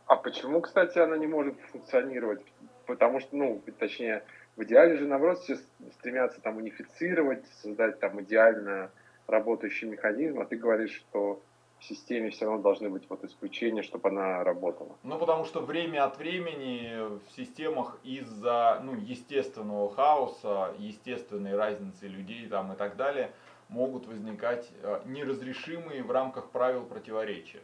а, 0.06 0.16
почему, 0.16 0.60
кстати, 0.60 0.98
она 0.98 1.16
не 1.16 1.26
может 1.26 1.58
функционировать? 1.72 2.42
Потому 2.86 3.20
что, 3.20 3.36
ну, 3.36 3.62
точнее, 3.78 4.24
в 4.56 4.62
идеале 4.64 4.96
же, 4.96 5.06
наоборот, 5.06 5.38
все 5.40 5.58
стремятся 5.92 6.40
там 6.40 6.56
унифицировать, 6.56 7.46
создать 7.62 8.00
там 8.00 8.20
идеально 8.22 8.90
работающий 9.26 9.88
механизм, 9.88 10.40
а 10.40 10.46
ты 10.46 10.56
говоришь, 10.56 10.94
что 10.94 11.42
в 11.78 11.84
системе 11.84 12.30
все 12.30 12.46
равно 12.46 12.62
должны 12.62 12.88
быть 12.88 13.08
вот 13.08 13.24
исключения, 13.24 13.82
чтобы 13.82 14.08
она 14.08 14.42
работала. 14.42 14.96
Ну, 15.02 15.18
потому 15.18 15.44
что 15.44 15.60
время 15.60 16.04
от 16.04 16.16
времени 16.18 17.18
в 17.18 17.36
системах 17.36 17.98
из-за 18.02 18.80
ну, 18.82 18.94
естественного 18.94 19.94
хаоса, 19.94 20.74
естественной 20.78 21.54
разницы 21.54 22.08
людей 22.08 22.48
там 22.48 22.72
и 22.72 22.76
так 22.76 22.96
далее, 22.96 23.32
могут 23.68 24.06
возникать 24.06 24.70
э, 24.82 25.02
неразрешимые 25.04 26.02
в 26.02 26.10
рамках 26.10 26.50
правил 26.50 26.84
противоречия. 26.84 27.62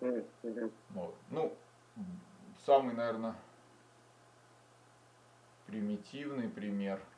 Mm-hmm. 0.00 0.72
Вот. 0.90 1.14
Ну, 1.30 1.52
самый, 2.66 2.94
наверное, 2.94 3.36
примитивный 5.66 6.48
пример– 6.48 7.00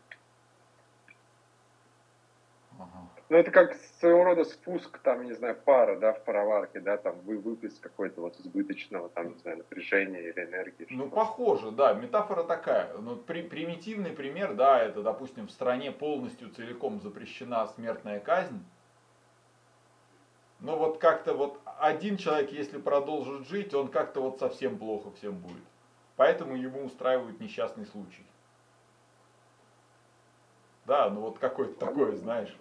Ага. 2.78 3.09
Ну, 3.31 3.38
это 3.38 3.50
как 3.50 3.75
своего 4.00 4.25
рода 4.25 4.45
спуск, 4.45 4.99
там, 4.99 5.25
не 5.25 5.33
знаю, 5.33 5.57
пара, 5.64 5.99
да, 5.99 6.12
в 6.12 6.23
пароварке, 6.25 6.81
да, 6.81 6.99
там, 6.99 7.19
вы 7.21 7.38
выплеск 7.38 7.81
какой-то 7.81 8.21
вот 8.21 8.38
избыточного, 8.38 9.09
там, 9.09 9.33
не 9.33 9.38
знаю, 9.38 9.59
напряжения 9.59 10.21
или 10.21 10.45
энергии. 10.45 10.87
Ну, 10.90 11.09
похоже, 11.09 11.71
да, 11.71 11.95
метафора 11.95 12.45
такая. 12.45 12.93
Ну, 12.99 13.16
при, 13.16 13.43
примитивный 13.43 14.11
пример, 14.11 14.54
да, 14.54 14.78
это, 14.83 15.02
допустим, 15.02 15.47
в 15.47 15.50
стране 15.50 15.90
полностью 15.90 16.50
целиком 16.50 17.00
запрещена 17.00 17.66
смертная 17.69 18.21
казнь. 18.21 18.62
Но 20.61 20.78
вот 20.78 20.99
как-то 20.99 21.35
вот 21.35 21.61
один 21.81 22.16
человек, 22.16 22.52
если 22.52 22.78
продолжит 22.78 23.49
жить, 23.49 23.75
он 23.75 23.88
как-то 23.88 24.21
вот 24.21 24.38
совсем 24.38 24.78
плохо 24.78 25.11
всем 25.12 25.35
будет. 25.35 25.62
Поэтому 26.16 26.57
ему 26.57 26.85
устраивают 26.85 27.40
несчастный 27.40 27.87
случай. 27.87 28.25
Да, 30.87 31.09
ну 31.11 31.21
вот 31.23 31.38
какой-то 31.38 31.75
такой, 31.78 32.14
знаешь. 32.16 32.54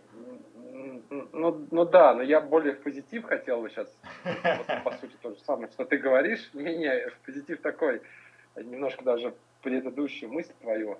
Ну, 1.31 1.67
ну 1.71 1.85
да, 1.85 2.13
но 2.13 2.23
я 2.23 2.41
более 2.41 2.73
в 2.73 2.81
позитив 2.81 3.25
хотел 3.25 3.61
бы 3.61 3.69
сейчас, 3.69 3.87
вот, 4.23 4.83
по 4.83 4.91
сути, 4.93 5.15
то 5.21 5.29
же 5.29 5.39
самое, 5.41 5.69
что 5.71 5.85
ты 5.85 5.97
говоришь. 5.97 6.49
Не-не, 6.53 7.09
позитив 7.25 7.61
такой, 7.61 8.01
немножко 8.55 9.03
даже 9.03 9.33
предыдущую 9.61 10.31
мысль 10.31 10.53
твою 10.61 10.97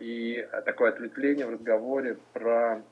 и 0.00 0.46
такое 0.64 0.90
ответвление 0.90 1.46
в 1.46 1.50
разговоре 1.50 2.18
про, 2.32 2.82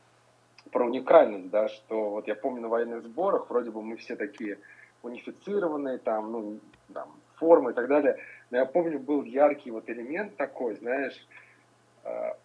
про 0.71 0.87
уникальность, 0.87 1.51
да, 1.51 1.69
что 1.69 2.11
вот 2.11 2.29
я 2.29 2.35
помню 2.35 2.63
на 2.63 2.69
военных 2.69 3.03
сборах, 3.03 3.51
вроде 3.51 3.71
бы 3.71 3.83
мы 3.83 3.97
все 3.97 4.17
такие 4.17 4.59
унифицированные, 5.03 5.99
там, 5.99 6.33
ну, 6.33 6.61
там, 6.93 7.15
формы 7.35 7.73
и 7.73 7.75
так 7.75 7.89
далее, 7.89 8.19
но 8.51 8.59
я 8.59 8.65
помню, 8.65 8.99
был 8.99 9.23
яркий 9.25 9.71
вот 9.71 9.89
элемент 9.89 10.37
такой, 10.37 10.77
знаешь, 10.77 11.27
а, 12.05 12.37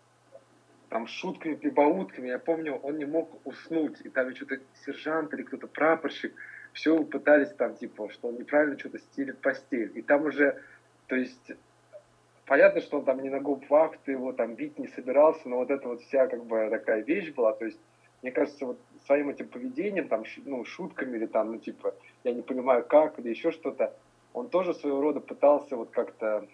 там 0.92 1.08
шутками, 1.08 1.56
прибаутками. 1.56 2.28
Я 2.28 2.38
помню, 2.38 2.76
он 2.84 2.98
не 2.98 3.06
мог 3.06 3.30
уснуть, 3.46 4.02
и 4.04 4.10
там 4.10 4.36
что-то 4.36 4.60
сержант 4.86 5.34
или 5.34 5.44
кто-то 5.44 5.68
прапорщик, 5.68 6.34
все 6.74 7.02
пытались 7.06 7.54
там, 7.54 7.78
типа, 7.78 8.10
что 8.10 8.28
он 8.28 8.36
неправильно 8.36 8.78
что-то 8.78 9.00
стелит 9.00 9.40
постель. 9.40 9.92
И 9.96 10.02
там 10.02 10.26
уже, 10.26 10.62
то 11.08 11.16
есть, 11.16 11.54
понятно, 12.46 12.82
что 12.82 13.00
он 13.00 13.06
там 13.06 13.24
не 13.24 13.30
на 13.30 13.40
губвахт, 13.40 14.06
его 14.06 14.34
там 14.34 14.56
бить 14.56 14.78
не 14.78 14.88
собирался, 14.88 15.48
но 15.48 15.58
вот 15.60 15.72
это 15.72 15.88
вот 15.88 16.02
вся 16.02 16.28
как 16.28 16.44
бы 16.44 16.68
такая 16.70 17.02
вещь 17.04 17.34
была, 17.34 17.54
то 17.54 17.64
есть, 17.64 17.80
мне 18.22 18.34
кажется, 18.34 18.66
вот 18.66 18.80
своим 19.06 19.30
этим 19.30 19.48
поведением, 19.48 20.10
там, 20.10 20.26
ну, 20.44 20.66
шутками 20.66 21.16
или 21.16 21.26
там, 21.26 21.54
ну, 21.54 21.58
типа, 21.58 21.96
я 22.26 22.34
не 22.34 22.42
понимаю 22.42 22.84
как, 22.84 23.18
или 23.18 23.30
еще 23.30 23.52
что-то, 23.52 23.96
он 24.34 24.50
тоже 24.50 24.74
своего 24.74 25.00
рода 25.00 25.22
пытался 25.22 25.78
вот 25.78 25.92
как-то 25.92 26.46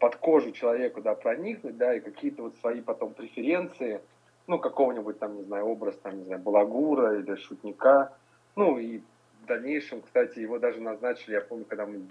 под 0.00 0.16
кожу 0.16 0.52
человеку, 0.52 1.02
да, 1.02 1.14
проникнуть, 1.14 1.76
да, 1.76 1.94
и 1.94 2.00
какие-то 2.00 2.42
вот 2.42 2.56
свои 2.56 2.80
потом 2.80 3.12
преференции, 3.12 4.00
ну, 4.46 4.58
какого-нибудь 4.58 5.18
там, 5.18 5.36
не 5.36 5.42
знаю, 5.42 5.66
образ, 5.66 5.96
там, 6.02 6.18
не 6.18 6.24
знаю, 6.24 6.40
балагура 6.40 7.18
или 7.18 7.34
шутника, 7.34 8.12
ну, 8.56 8.78
и 8.78 8.98
в 9.42 9.46
дальнейшем, 9.46 10.02
кстати, 10.02 10.38
его 10.38 10.58
даже 10.58 10.80
назначили, 10.80 11.34
я 11.34 11.40
помню, 11.40 11.64
когда 11.64 11.86
мы 11.86 12.06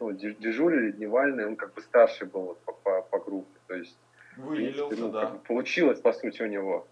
ну, 0.00 0.12
дежурили 0.12 0.92
дневальный, 0.92 1.46
он 1.46 1.56
как 1.56 1.74
бы 1.74 1.80
старший 1.80 2.26
был 2.26 2.42
вот 2.42 2.58
по, 2.60 2.72
по, 2.72 3.02
по 3.02 3.18
группе, 3.18 3.58
то 3.66 3.74
есть, 3.74 3.98
Выделился, 4.36 5.00
ну, 5.00 5.10
да. 5.10 5.26
получилось, 5.48 6.00
по 6.00 6.12
сути, 6.12 6.42
у 6.42 6.46
него. 6.46 6.86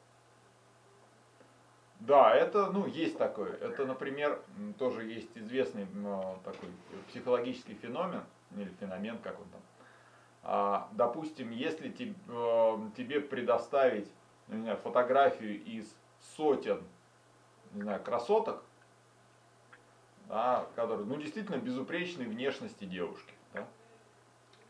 Да, 2.01 2.35
это, 2.35 2.71
ну, 2.73 2.87
есть 2.87 3.17
такое. 3.19 3.53
Это, 3.61 3.87
например, 3.87 4.41
тоже 4.79 5.05
есть 5.05 5.31
известный 5.37 5.87
такой 6.45 6.69
психологический 7.09 7.75
феномен, 7.75 8.23
или 8.57 8.69
феномен, 8.81 9.19
как 9.19 9.39
он 9.39 9.47
там, 9.49 9.61
допустим, 10.93 11.51
если 11.51 11.89
э, 11.89 12.91
тебе 12.97 13.21
предоставить 13.21 14.09
знаю, 14.49 14.77
фотографию 14.79 15.63
из 15.65 15.93
сотен 16.37 16.83
не 17.73 17.83
знаю, 17.83 18.03
красоток, 18.03 18.63
да, 20.29 20.67
которые 20.75 21.07
ну, 21.07 21.17
действительно 21.17 21.57
безупречной 21.57 22.27
внешности 22.27 22.85
девушки, 22.85 23.35
да, 23.53 23.67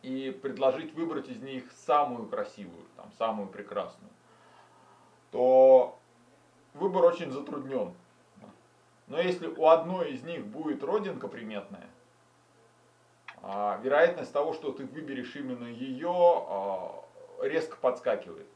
и 0.02 0.30
предложить 0.30 0.94
выбрать 0.94 1.28
из 1.28 1.40
них 1.40 1.70
самую 1.72 2.26
красивую, 2.26 2.84
там, 2.96 3.10
самую 3.18 3.48
прекрасную, 3.48 4.10
то 5.30 5.98
выбор 6.74 7.04
очень 7.04 7.30
затруднен. 7.30 7.94
Но 9.08 9.20
если 9.20 9.46
у 9.46 9.68
одной 9.68 10.12
из 10.12 10.24
них 10.24 10.44
будет 10.46 10.82
родинка 10.82 11.28
приметная, 11.28 11.86
а, 11.86 11.95
вероятность 13.82 14.32
того, 14.32 14.52
что 14.52 14.72
ты 14.72 14.84
выберешь 14.84 15.36
именно 15.36 15.66
ее, 15.66 16.10
а, 16.10 17.04
резко 17.42 17.76
подскакивает. 17.76 18.46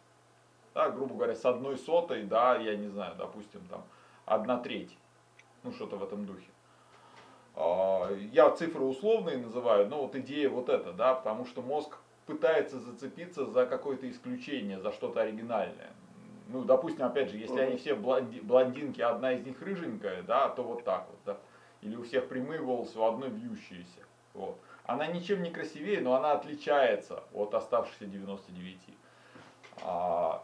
Да, 0.75 0.91
грубо 0.91 1.15
говоря, 1.15 1.35
с 1.35 1.45
одной 1.45 1.77
сотой, 1.79 2.23
да, 2.23 2.57
я 2.57 2.77
не 2.77 2.89
знаю, 2.89 3.15
допустим, 3.17 3.61
там, 3.69 3.85
одна 4.25 4.59
треть. 4.59 4.97
Ну, 5.63 5.73
что-то 5.73 5.97
в 5.97 6.03
этом 6.03 6.27
духе. 6.27 6.49
А, 7.55 8.11
я 8.33 8.51
цифры 8.51 8.83
условные 8.83 9.39
называю, 9.39 9.89
но 9.89 10.03
вот 10.03 10.15
идея 10.17 10.49
вот 10.49 10.69
эта, 10.69 10.93
да, 10.93 11.15
потому 11.15 11.45
что 11.47 11.63
мозг 11.63 11.99
пытается 12.27 12.79
зацепиться 12.79 13.45
за 13.47 13.67
какое-то 13.67 14.09
исключение, 14.11 14.79
за 14.81 14.93
что-то 14.93 15.21
оригинальное. 15.21 15.91
Ну, 16.49 16.65
допустим, 16.65 17.05
опять 17.05 17.31
же, 17.31 17.37
если 17.37 17.61
они 17.61 17.77
все 17.77 17.95
блондинки, 17.95 19.01
одна 19.01 19.33
из 19.33 19.45
них 19.45 19.61
рыженькая, 19.63 20.23
да, 20.23 20.49
то 20.49 20.63
вот 20.63 20.85
так 20.85 21.07
вот, 21.09 21.19
да. 21.25 21.37
Или 21.81 21.97
у 21.97 22.03
всех 22.03 22.29
прямые 22.29 22.61
волосы, 22.61 22.99
у 22.99 23.05
одной 23.05 23.31
вьющиеся. 23.31 24.01
Вот. 24.35 24.59
Она 24.85 25.07
ничем 25.07 25.43
не 25.43 25.51
красивее, 25.51 26.01
но 26.01 26.15
она 26.15 26.33
отличается 26.33 27.23
от 27.33 27.55
оставшихся 27.55 28.07
99. 28.07 28.79
А, 29.83 30.43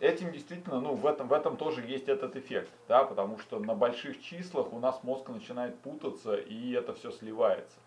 этим 0.00 0.32
действительно, 0.32 0.80
ну, 0.80 0.94
в 0.94 1.06
этом, 1.06 1.28
в 1.28 1.32
этом 1.32 1.56
тоже 1.56 1.82
есть 1.82 2.08
этот 2.08 2.36
эффект, 2.36 2.70
да, 2.88 3.04
потому 3.04 3.38
что 3.38 3.58
на 3.58 3.74
больших 3.74 4.20
числах 4.20 4.72
у 4.72 4.78
нас 4.78 5.02
мозг 5.02 5.28
начинает 5.28 5.78
путаться, 5.80 6.36
и 6.36 6.72
это 6.72 6.94
все 6.94 7.10
сливается. 7.10 7.78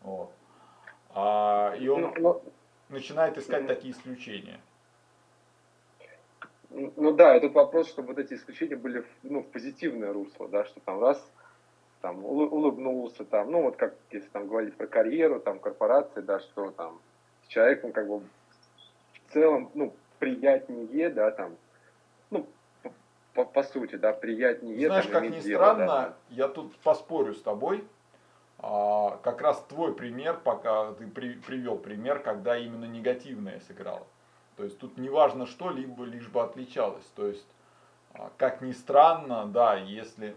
Вот. 0.00 0.32
А, 1.10 1.74
и 1.78 1.88
он 1.88 2.02
но, 2.02 2.08
ну, 2.08 2.20
но... 2.20 2.42
начинает 2.88 3.38
искать 3.38 3.64
mm 3.64 3.68
такие 3.68 3.92
исключения. 3.92 4.60
Ну 6.70 7.12
да, 7.12 7.36
этот 7.36 7.52
вопрос, 7.52 7.88
чтобы 7.88 8.08
вот 8.08 8.18
эти 8.18 8.34
исключения 8.34 8.74
были 8.74 9.04
ну, 9.22 9.42
в 9.42 9.46
позитивное 9.46 10.12
русло, 10.12 10.48
да, 10.48 10.64
что 10.64 10.80
там 10.80 11.00
раз 11.00 11.24
там 12.04 12.22
улыбнулся, 12.22 13.24
там, 13.24 13.50
ну 13.50 13.62
вот 13.62 13.76
как 13.76 13.94
если 14.10 14.28
там 14.28 14.46
говорить 14.46 14.76
про 14.76 14.86
карьеру, 14.86 15.40
там 15.40 15.58
корпорации, 15.58 16.20
да, 16.20 16.38
что 16.38 16.70
там 16.70 17.00
с 17.44 17.46
человеком 17.46 17.92
как 17.92 18.06
бы 18.06 18.18
в 18.18 19.32
целом, 19.32 19.70
ну, 19.72 19.94
приятнее, 20.18 21.08
да, 21.08 21.30
там, 21.30 21.56
ну, 22.28 22.46
по, 23.32 23.46
по 23.46 23.62
сути, 23.62 23.94
да, 23.94 24.12
приятнее. 24.12 24.86
Знаешь, 24.86 25.06
там, 25.06 25.12
как 25.14 25.30
ни 25.30 25.40
дело, 25.40 25.62
странно, 25.62 25.86
да. 25.86 26.14
я 26.28 26.48
тут 26.48 26.76
поспорю 26.80 27.32
с 27.32 27.40
тобой, 27.40 27.82
а, 28.58 29.18
как 29.22 29.40
раз 29.40 29.64
твой 29.66 29.94
пример, 29.94 30.38
пока 30.44 30.92
ты 30.92 31.06
при, 31.06 31.32
привел 31.32 31.78
пример, 31.78 32.18
когда 32.18 32.58
именно 32.58 32.84
негативное 32.84 33.60
сыграло. 33.60 34.06
То 34.58 34.64
есть 34.64 34.78
тут 34.78 34.98
не 34.98 35.08
важно 35.08 35.46
что, 35.46 35.70
либо 35.70 36.04
лишь 36.04 36.28
бы 36.28 36.42
отличалось. 36.42 37.06
То 37.16 37.28
есть 37.28 37.48
а, 38.12 38.30
как 38.36 38.60
ни 38.60 38.72
странно, 38.72 39.46
да, 39.46 39.76
если, 39.76 40.36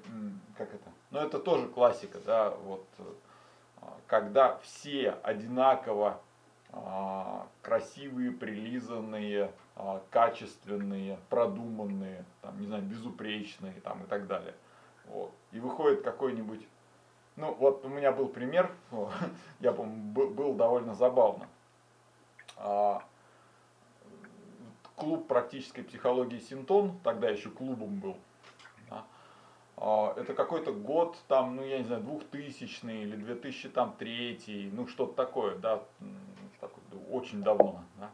как 0.58 0.74
это, 0.74 0.90
ну 1.12 1.20
это 1.20 1.40
тоже 1.40 1.68
классика, 1.68 2.20
да, 2.26 2.50
вот, 2.50 2.86
а, 3.82 3.98
когда 4.08 4.58
все 4.60 5.18
одинаково 5.24 6.20
а, 6.72 7.48
красивые, 7.62 8.32
прилизанные, 8.32 9.52
качественные, 10.10 11.20
продуманные, 11.30 12.26
там, 12.42 12.60
не 12.60 12.66
знаю, 12.66 12.84
безупречные, 12.84 13.74
там, 13.82 14.04
и 14.04 14.08
так 14.08 14.26
далее. 14.26 14.56
Вот. 15.06 15.32
И 15.52 15.60
выходит 15.60 16.02
какой-нибудь, 16.02 16.68
ну, 17.36 17.54
вот 17.54 17.86
у 17.86 17.88
меня 17.88 18.12
был 18.12 18.28
пример, 18.28 18.72
я 19.60 19.72
помню, 19.72 20.12
был 20.12 20.56
довольно 20.56 20.96
забавно 20.96 21.48
клуб 24.98 25.28
практической 25.28 25.84
психологии 25.84 26.40
Синтон, 26.40 27.00
тогда 27.04 27.30
еще 27.30 27.50
клубом 27.50 28.00
был. 28.00 28.18
А, 29.78 30.14
это 30.18 30.34
какой-то 30.34 30.74
год, 30.74 31.18
там, 31.28 31.56
ну 31.56 31.64
я 31.64 31.78
не 31.78 31.84
знаю, 31.84 32.02
2000 32.02 32.86
или 32.86 33.16
2003, 33.16 34.72
ну 34.74 34.88
что-то 34.88 35.14
такое, 35.14 35.56
да, 35.56 35.84
очень 37.12 37.44
давно. 37.44 37.84
Да. 37.98 38.10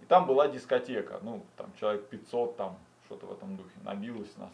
И 0.00 0.06
там 0.06 0.26
была 0.26 0.48
дискотека, 0.48 1.20
ну 1.22 1.44
там 1.56 1.70
человек 1.78 2.08
500, 2.08 2.56
там 2.56 2.78
что-то 3.04 3.26
в 3.26 3.32
этом 3.32 3.56
духе, 3.56 3.78
набилось 3.84 4.34
нас. 4.38 4.50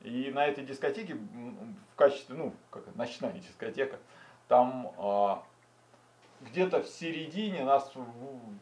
И 0.00 0.30
на 0.32 0.46
этой 0.46 0.64
дискотеке 0.64 1.14
в 1.14 1.96
качестве, 1.96 2.36
ну, 2.36 2.54
как 2.70 2.84
ночная 2.94 3.32
дискотека, 3.32 3.98
там 4.46 4.92
а, 4.96 5.42
где-то 6.40 6.82
в 6.82 6.88
середине 6.88 7.64
нас 7.64 7.92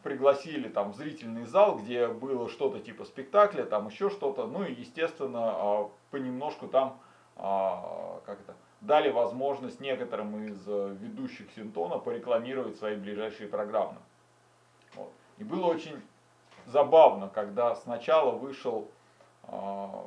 пригласили 0.03 0.67
там 0.67 0.91
в 0.91 0.95
зрительный 0.95 1.45
зал, 1.45 1.77
где 1.77 2.07
было 2.07 2.49
что-то 2.49 2.79
типа 2.79 3.05
спектакля, 3.05 3.63
там 3.63 3.87
еще 3.87 4.09
что-то, 4.09 4.47
ну 4.47 4.65
и 4.65 4.73
естественно 4.73 5.51
а, 5.53 5.89
понемножку 6.11 6.67
там 6.67 6.99
как 7.37 8.39
это, 8.41 8.55
дали 8.81 9.09
возможность 9.09 9.79
некоторым 9.79 10.45
из 10.45 10.67
э, 10.67 10.95
ведущих 10.99 11.51
Синтона 11.51 11.97
порекламировать 11.97 12.77
свои 12.77 12.95
ближайшие 12.95 13.49
программы. 13.49 13.97
Вот. 14.95 15.11
И 15.37 15.43
было 15.43 15.67
очень 15.67 16.01
забавно, 16.65 17.29
когда 17.29 17.75
сначала 17.75 18.31
вышел, 18.31 18.89
а, 19.43 20.05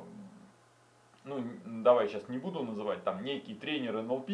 ну 1.23 1.43
давай 1.65 2.07
сейчас 2.07 2.27
не 2.29 2.37
буду 2.37 2.63
называть, 2.63 3.03
там 3.03 3.23
некий 3.23 3.55
тренер 3.55 4.01
НЛП, 4.01 4.29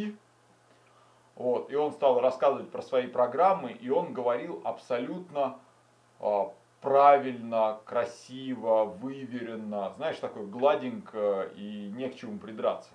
вот, 1.35 1.71
и 1.71 1.75
он 1.75 1.91
стал 1.91 2.19
рассказывать 2.19 2.71
про 2.71 2.81
свои 2.81 3.07
программы, 3.07 3.71
и 3.71 3.89
он 3.89 4.13
говорил 4.13 4.61
абсолютно 4.63 5.59
э, 6.19 6.43
правильно, 6.81 7.79
красиво, 7.85 8.85
выверенно, 8.85 9.91
знаешь, 9.97 10.17
такой 10.17 10.45
гладенько 10.45 11.49
и 11.55 11.91
не 11.95 12.09
к 12.09 12.15
чему 12.15 12.37
придраться. 12.37 12.89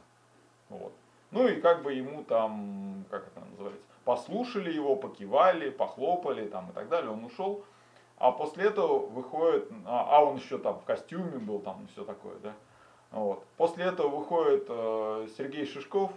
Вот. 0.69 0.93
Ну 1.31 1.49
и 1.49 1.61
как 1.61 1.83
бы 1.83 1.93
ему 1.93 2.25
там, 2.25 3.05
как 3.11 3.27
это 3.29 3.41
называется, 3.51 3.83
послушали 4.05 4.73
его, 4.73 4.97
покивали, 4.97 5.71
похлопали 5.71 6.47
там 6.47 6.71
и 6.71 6.73
так 6.73 6.89
далее, 6.89 7.11
он 7.11 7.25
ушел. 7.25 7.65
А 8.19 8.31
после 8.31 8.67
этого 8.67 8.99
выходит, 9.07 9.69
а, 9.85 10.19
а 10.19 10.25
он 10.25 10.37
еще 10.37 10.59
там 10.59 10.79
в 10.79 10.85
костюме 10.85 11.39
был, 11.39 11.59
там 11.59 11.89
все 11.93 12.05
такое, 12.05 12.37
да. 12.43 12.55
Вот. 13.11 13.45
После 13.57 13.85
этого 13.85 14.09
выходит 14.09 14.67
э, 14.69 15.27
Сергей 15.37 15.67
Шишков, 15.67 16.13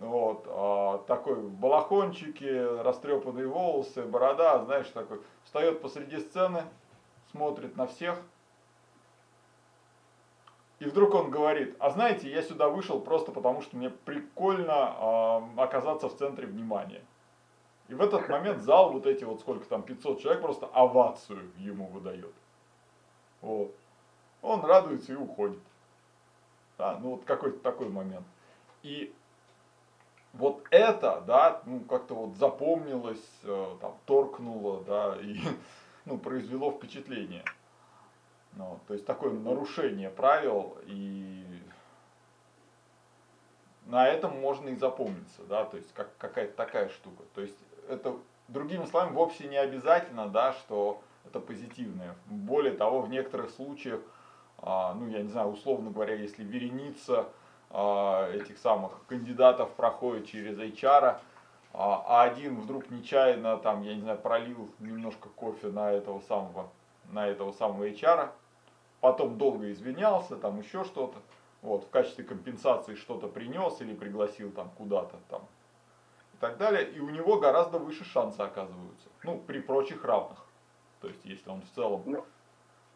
вот, 0.00 0.44
а, 0.46 0.98
такой 1.06 1.34
в 1.34 1.50
балахончике, 1.50 2.80
растрепанные 2.82 3.46
волосы, 3.46 4.02
борода, 4.02 4.64
знаешь, 4.64 4.88
такой, 4.88 5.20
встает 5.44 5.82
посреди 5.82 6.18
сцены, 6.18 6.62
смотрит 7.30 7.76
на 7.76 7.86
всех. 7.86 8.18
И 10.78 10.84
вдруг 10.84 11.14
он 11.14 11.30
говорит, 11.30 11.74
а 11.80 11.90
знаете, 11.90 12.30
я 12.30 12.40
сюда 12.40 12.68
вышел 12.68 13.00
просто 13.00 13.32
потому, 13.32 13.62
что 13.62 13.76
мне 13.76 13.90
прикольно 13.90 14.94
э, 15.56 15.60
оказаться 15.60 16.08
в 16.08 16.16
центре 16.16 16.46
внимания. 16.46 17.02
И 17.88 17.94
в 17.94 18.00
этот 18.00 18.28
момент 18.28 18.62
зал, 18.62 18.92
вот 18.92 19.06
эти 19.06 19.24
вот 19.24 19.40
сколько 19.40 19.66
там, 19.66 19.82
500 19.82 20.20
человек, 20.20 20.42
просто 20.42 20.66
овацию 20.66 21.50
ему 21.56 21.86
выдает. 21.86 22.32
Вот. 23.40 23.74
Он 24.40 24.64
радуется 24.64 25.14
и 25.14 25.16
уходит. 25.16 25.58
Да, 26.76 26.96
ну 27.02 27.10
вот 27.10 27.24
какой-то 27.24 27.58
такой 27.58 27.88
момент. 27.88 28.24
И 28.84 29.12
вот 30.32 30.66
это, 30.70 31.22
да, 31.26 31.62
ну, 31.66 31.80
как-то 31.80 32.14
вот 32.14 32.36
запомнилось, 32.36 33.24
э, 33.44 33.76
там, 33.80 33.96
торкнуло, 34.06 34.84
да, 34.84 35.16
и, 35.20 35.40
ну, 36.04 36.18
произвело 36.18 36.70
впечатление. 36.70 37.44
Ну, 38.52 38.78
то 38.86 38.94
есть 38.94 39.06
такое 39.06 39.32
нарушение 39.32 40.10
правил, 40.10 40.78
и 40.86 41.44
на 43.86 44.06
этом 44.06 44.38
можно 44.40 44.68
и 44.68 44.76
запомниться, 44.76 45.42
да, 45.48 45.64
то 45.64 45.76
есть 45.76 45.92
как, 45.94 46.16
какая-то 46.18 46.56
такая 46.56 46.88
штука. 46.90 47.22
То 47.34 47.40
есть 47.40 47.56
это, 47.88 48.16
другими 48.48 48.84
словами, 48.84 49.14
вовсе 49.14 49.48
не 49.48 49.56
обязательно, 49.56 50.28
да, 50.28 50.52
что 50.52 51.02
это 51.26 51.40
позитивное. 51.40 52.14
Более 52.26 52.74
того, 52.74 53.00
в 53.00 53.10
некоторых 53.10 53.50
случаях, 53.50 54.00
а, 54.58 54.94
ну, 54.94 55.08
я 55.08 55.22
не 55.22 55.28
знаю, 55.28 55.48
условно 55.48 55.90
говоря, 55.90 56.14
если 56.14 56.44
вереница 56.44 57.28
этих 57.70 58.58
самых 58.58 58.92
кандидатов 59.08 59.70
проходит 59.72 60.26
через 60.26 60.58
HR, 60.58 61.18
а, 61.74 62.04
а 62.06 62.22
один 62.22 62.60
вдруг 62.60 62.90
нечаянно 62.90 63.58
там, 63.58 63.82
я 63.82 63.94
не 63.94 64.00
знаю, 64.00 64.18
пролил 64.18 64.68
немножко 64.78 65.28
кофе 65.28 65.68
на 65.68 65.92
этого 65.92 66.20
самого, 66.20 66.70
на 67.12 67.26
этого 67.26 67.52
самого 67.52 67.88
HR, 67.88 68.30
потом 69.00 69.36
долго 69.36 69.70
извинялся, 69.70 70.36
там 70.36 70.58
еще 70.58 70.84
что-то, 70.84 71.18
вот, 71.60 71.84
в 71.84 71.90
качестве 71.90 72.24
компенсации 72.24 72.94
что-то 72.94 73.28
принес 73.28 73.80
или 73.80 73.94
пригласил 73.94 74.50
там 74.50 74.70
куда-то 74.78 75.16
там 75.28 75.42
и 76.34 76.36
так 76.40 76.56
далее, 76.56 76.88
и 76.88 77.00
у 77.00 77.10
него 77.10 77.38
гораздо 77.38 77.78
выше 77.78 78.04
шансы 78.04 78.40
оказываются, 78.40 79.08
ну, 79.24 79.38
при 79.38 79.60
прочих 79.60 80.04
равных, 80.04 80.38
то 81.00 81.08
есть 81.08 81.24
если 81.24 81.50
он 81.50 81.62
в 81.62 81.70
целом... 81.72 82.02
Ну, 82.06 82.24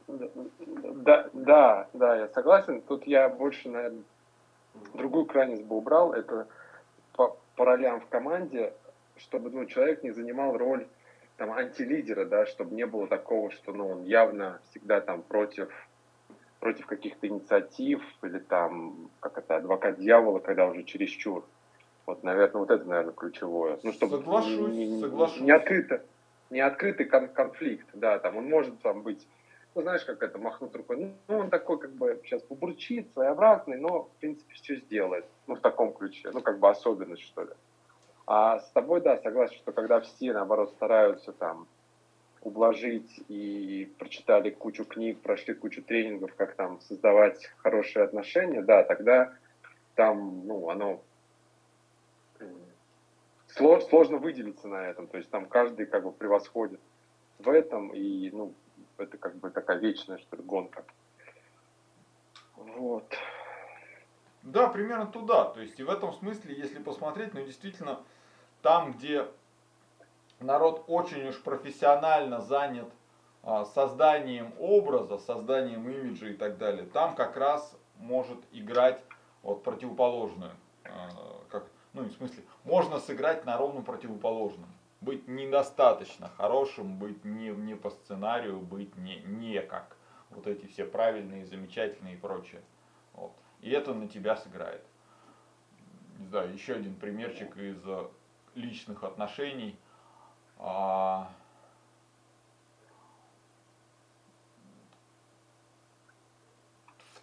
да, 0.09 1.29
да, 1.33 1.89
да, 1.93 2.17
я 2.17 2.29
согласен, 2.29 2.81
тут 2.83 3.07
я 3.07 3.29
больше, 3.29 3.69
наверное, 3.69 4.03
Другую 4.95 5.27
крайность 5.27 5.65
бы 5.65 5.77
убрал, 5.77 6.13
это 6.13 6.49
по, 7.15 7.37
по 7.57 7.65
ролям 7.65 8.01
в 8.01 8.07
команде, 8.07 8.73
чтобы 9.17 9.51
ну, 9.51 9.65
человек 9.67 10.03
не 10.03 10.11
занимал 10.11 10.57
роль 10.57 10.87
там, 11.37 11.53
антилидера, 11.53 12.25
да, 12.25 12.47
чтобы 12.47 12.75
не 12.75 12.87
было 12.87 13.07
такого, 13.07 13.51
что 13.51 13.73
ну, 13.73 13.89
он 13.89 14.05
явно 14.05 14.61
всегда 14.71 15.01
там 15.01 15.23
против, 15.23 15.69
против 16.61 16.87
каких-то 16.87 17.27
инициатив 17.27 18.03
или 18.23 18.39
там, 18.39 19.11
как 19.21 19.39
это, 19.39 19.57
адвокат 19.57 19.99
дьявола, 19.99 20.39
когда 20.39 20.67
уже 20.67 20.83
чересчур. 20.85 21.45
Вот, 22.07 22.23
наверное, 22.23 22.61
вот 22.61 22.71
это, 22.71 22.85
наверное, 22.85 23.13
ключевое. 23.13 23.79
Ну, 23.83 23.93
чтобы 23.93 24.19
соглашусь, 24.19 24.73
не, 24.73 24.89
не, 24.89 25.01
соглашусь. 25.01 25.41
не 25.41 25.53
открыто, 25.53 26.03
не 26.51 26.61
открытый 26.61 27.07
кон 27.07 27.29
конфликт, 27.29 27.87
да, 27.95 28.19
там 28.19 28.37
он 28.37 28.49
может 28.49 28.81
там 28.81 29.03
быть 29.03 29.27
ну, 29.75 29.83
знаешь, 29.83 30.05
как 30.05 30.23
это, 30.23 30.39
махнуть 30.39 30.75
рукой. 30.75 31.15
Ну, 31.29 31.39
он 31.39 31.51
такой, 31.51 31.79
как 31.79 31.93
бы, 31.93 32.21
сейчас 32.25 32.43
побурчит, 32.43 33.11
своеобразный, 33.13 33.79
но, 33.79 34.05
в 34.05 34.11
принципе, 34.21 34.55
все 34.55 34.77
сделает. 34.77 35.25
Ну, 35.47 35.55
в 35.55 35.61
таком 35.61 35.93
ключе. 35.93 36.31
Ну, 36.33 36.43
как 36.43 36.59
бы 36.59 36.69
особенность, 36.69 37.23
что 37.23 37.43
ли. 37.43 37.51
А 38.27 38.61
с 38.61 38.71
тобой, 38.71 39.01
да, 39.01 39.17
согласен, 39.19 39.57
что 39.57 39.73
когда 39.73 40.01
все, 40.01 40.33
наоборот, 40.33 40.71
стараются 40.73 41.33
там 41.33 41.67
ублажить 42.43 43.21
и 43.29 43.93
прочитали 43.99 44.51
кучу 44.51 44.85
книг, 44.85 45.21
прошли 45.21 45.55
кучу 45.55 45.83
тренингов, 45.83 46.35
как 46.35 46.55
там 46.55 46.81
создавать 46.81 47.51
хорошие 47.59 48.05
отношения, 48.05 48.63
да, 48.63 48.83
тогда 48.83 49.33
там, 49.95 50.47
ну, 50.47 50.69
оно 50.69 51.01
сложно 53.89 54.19
выделиться 54.19 54.67
на 54.67 54.89
этом, 54.89 55.07
то 55.07 55.19
есть 55.19 55.31
там 55.31 55.47
каждый 55.47 55.87
как 55.87 56.05
бы 56.05 56.13
превосходит 56.13 56.81
в 57.39 57.49
этом, 57.49 57.91
и, 57.91 58.31
ну, 58.31 58.55
это 58.99 59.17
как 59.19 59.37
бы 59.37 59.51
такая 59.51 59.79
вечная, 59.79 60.19
что 60.19 60.37
ли, 60.37 60.43
гонка. 60.43 60.85
Вот. 62.57 63.05
Да, 64.43 64.69
примерно 64.69 65.07
туда. 65.07 65.45
То 65.45 65.61
есть 65.61 65.79
и 65.79 65.85
в 65.85 65.91
этом 65.91 66.13
смысле, 66.13 66.55
если 66.57 66.79
посмотреть, 66.79 67.35
ну 67.35 67.45
действительно, 67.45 68.01
там, 68.61 68.93
где 68.93 69.27
народ 70.41 70.85
очень 70.89 71.29
уж 71.29 71.41
профессионально 71.43 72.41
занят 72.41 72.89
а, 73.43 73.65
созданием 73.65 74.53
образа, 74.59 75.19
созданием 75.19 75.89
имиджа 75.89 76.29
и 76.29 76.35
так 76.35 76.59
далее, 76.59 76.87
там 76.87 77.15
как 77.15 77.37
раз 77.37 77.77
может 77.99 78.39
играть 78.53 79.01
вот 79.43 79.63
противоположную. 79.63 80.53
А, 80.85 81.09
как, 81.49 81.67
ну, 81.93 82.03
в 82.03 82.13
смысле, 82.13 82.43
можно 82.65 82.99
сыграть 82.99 83.45
на 83.45 83.57
ровно 83.57 83.83
противоположном 83.83 84.69
быть 85.03 85.27
недостаточно 85.27 86.31
хорошим, 86.37 86.97
быть 86.97 87.25
не, 87.25 87.49
не 87.49 87.75
по 87.75 87.91
сценарию, 87.91 88.61
быть 88.61 88.97
не, 88.97 89.17
не 89.21 89.61
как 89.61 89.97
вот 90.31 90.47
эти 90.47 90.67
все 90.67 90.85
правильные, 90.85 91.45
замечательные 91.45 92.15
и 92.15 92.17
прочее. 92.17 92.63
Вот. 93.13 93.33
И 93.61 93.71
это 93.71 93.93
на 93.93 94.09
тебя 94.09 94.37
сыграет. 94.37 94.83
Не 96.19 96.27
знаю, 96.27 96.53
еще 96.53 96.75
один 96.75 96.95
примерчик 96.95 97.57
из 97.57 97.83
личных 98.55 99.03
отношений. 99.05 99.77
А... 100.59 101.31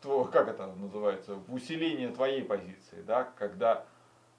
в, 0.04 0.26
как 0.32 0.48
это 0.48 0.68
называется, 0.68 1.36
в 1.36 1.54
усиление 1.54 2.10
твоей 2.10 2.42
позиции, 2.42 3.02
да, 3.02 3.26
когда 3.38 3.86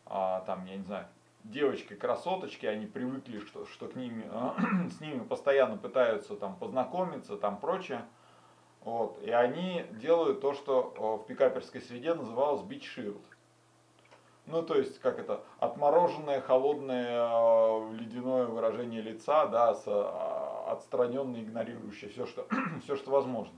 а, 0.06 0.40
там, 0.40 0.64
я 0.64 0.76
не 0.76 0.84
знаю, 0.84 1.06
девочки 1.44 1.94
красоточки, 1.94 2.66
они 2.66 2.86
привыкли, 2.86 3.40
что, 3.40 3.66
что 3.66 3.88
к 3.88 3.96
ними, 3.96 4.24
а, 4.30 4.56
с 4.90 5.00
ними 5.00 5.20
постоянно 5.20 5.76
пытаются 5.76 6.36
там 6.36 6.56
познакомиться, 6.56 7.36
там 7.36 7.58
прочее. 7.58 8.04
Вот, 8.82 9.22
и 9.22 9.30
они 9.30 9.84
делают 9.92 10.40
то, 10.40 10.54
что 10.54 11.18
в 11.22 11.26
пикаперской 11.26 11.82
среде 11.82 12.14
называлось 12.14 12.62
бич 12.62 12.88
шилд. 12.88 13.22
Ну, 14.46 14.62
то 14.62 14.74
есть, 14.74 14.98
как 15.00 15.18
это, 15.18 15.42
отмороженное, 15.58 16.40
холодное, 16.40 17.28
э, 17.28 17.92
ледяное 17.92 18.46
выражение 18.46 19.02
лица, 19.02 19.46
да, 19.46 19.74
с, 19.74 19.84
э, 19.86 20.70
отстраненное, 20.72 21.42
игнорирующее 21.42 22.10
все 22.10 22.26
что, 22.26 22.46
все, 22.82 22.96
что 22.96 23.10
возможно. 23.10 23.54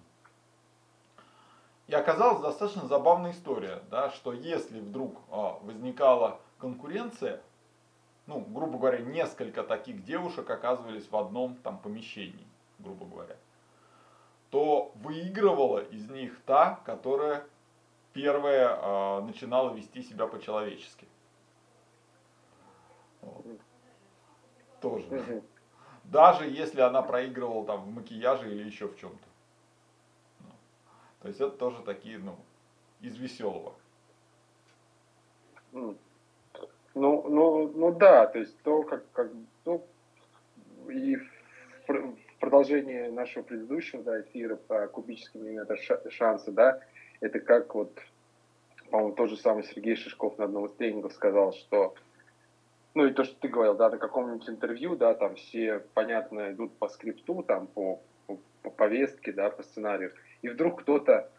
И 1.87 1.95
оказалась 1.95 2.43
достаточно 2.43 2.87
забавная 2.89 3.31
история, 3.31 3.83
да, 3.91 4.11
что 4.11 4.33
если 4.33 4.81
вдруг 4.81 5.21
возникала 5.63 6.39
конкуренция, 6.59 7.43
ну, 8.27 8.41
грубо 8.41 8.79
говоря, 8.79 8.99
несколько 8.99 9.63
таких 9.63 10.05
девушек 10.05 10.49
оказывались 10.49 11.11
в 11.11 11.17
одном 11.17 11.57
там 11.57 11.79
помещении, 11.79 12.47
грубо 12.79 13.07
говоря, 13.07 13.37
то 14.51 14.93
выигрывала 14.97 15.81
из 15.81 16.09
них 16.11 16.39
та, 16.45 16.77
которая 16.85 17.45
первая 18.13 18.77
э, 18.77 19.21
начинала 19.23 19.73
вести 19.73 20.03
себя 20.03 20.27
по-человечески. 20.27 21.09
Вот. 23.23 23.45
Тоже. 24.81 25.07
Угу. 25.07 25.45
Даже 26.05 26.47
если 26.47 26.81
она 26.81 27.03
проигрывала 27.03 27.65
там 27.65 27.83
в 27.83 27.95
макияже 27.95 28.51
или 28.51 28.65
еще 28.65 28.89
в 28.89 28.97
чем-то. 28.99 29.29
Ну. 30.41 30.51
То 31.21 31.29
есть 31.29 31.41
это 31.41 31.57
тоже 31.57 31.83
такие, 31.83 32.19
ну, 32.19 32.37
из 33.01 33.17
веселого. 33.17 33.75
Ну, 36.95 37.27
ну, 37.29 37.73
ну 37.75 37.93
да, 37.93 38.27
то 38.27 38.39
есть 38.39 38.57
то, 38.63 38.83
как, 38.83 39.11
как 39.13 39.31
ну, 39.65 39.83
и 40.91 41.17
в 41.89 42.39
продолжении 42.39 43.09
нашего 43.09 43.43
предыдущего 43.43 44.03
да, 44.03 44.21
эфира 44.21 44.57
по 44.57 44.87
кубическим 44.89 45.59
это 45.59 45.77
шансы, 46.11 46.53
да, 46.53 46.81
это 47.21 47.41
как 47.41 47.75
вот, 47.75 47.99
по-моему, 48.91 49.15
тот 49.15 49.31
же 49.31 49.37
самый 49.37 49.65
Сергей 49.65 49.97
Шишков 49.97 50.37
на 50.39 50.45
одном 50.45 50.67
из 50.67 50.73
тренингов 50.73 51.13
сказал, 51.13 51.53
что 51.55 51.95
ну 52.95 53.07
и 53.07 53.13
то, 53.13 53.25
что 53.25 53.35
ты 53.41 53.49
говорил, 53.49 53.75
да, 53.75 53.89
на 53.89 53.97
каком-нибудь 53.97 54.49
интервью, 54.49 54.97
да, 54.97 55.15
там 55.15 55.35
все, 55.37 55.83
понятно, 55.95 56.53
идут 56.53 56.77
по 56.77 56.89
скрипту, 56.89 57.43
там, 57.43 57.67
по, 57.69 58.01
по, 58.27 58.39
по 58.63 58.71
повестке, 58.71 59.33
да, 59.33 59.49
по 59.49 59.63
сценарию, 59.63 60.13
и 60.43 60.49
вдруг 60.49 60.83
кто-то 60.83 61.31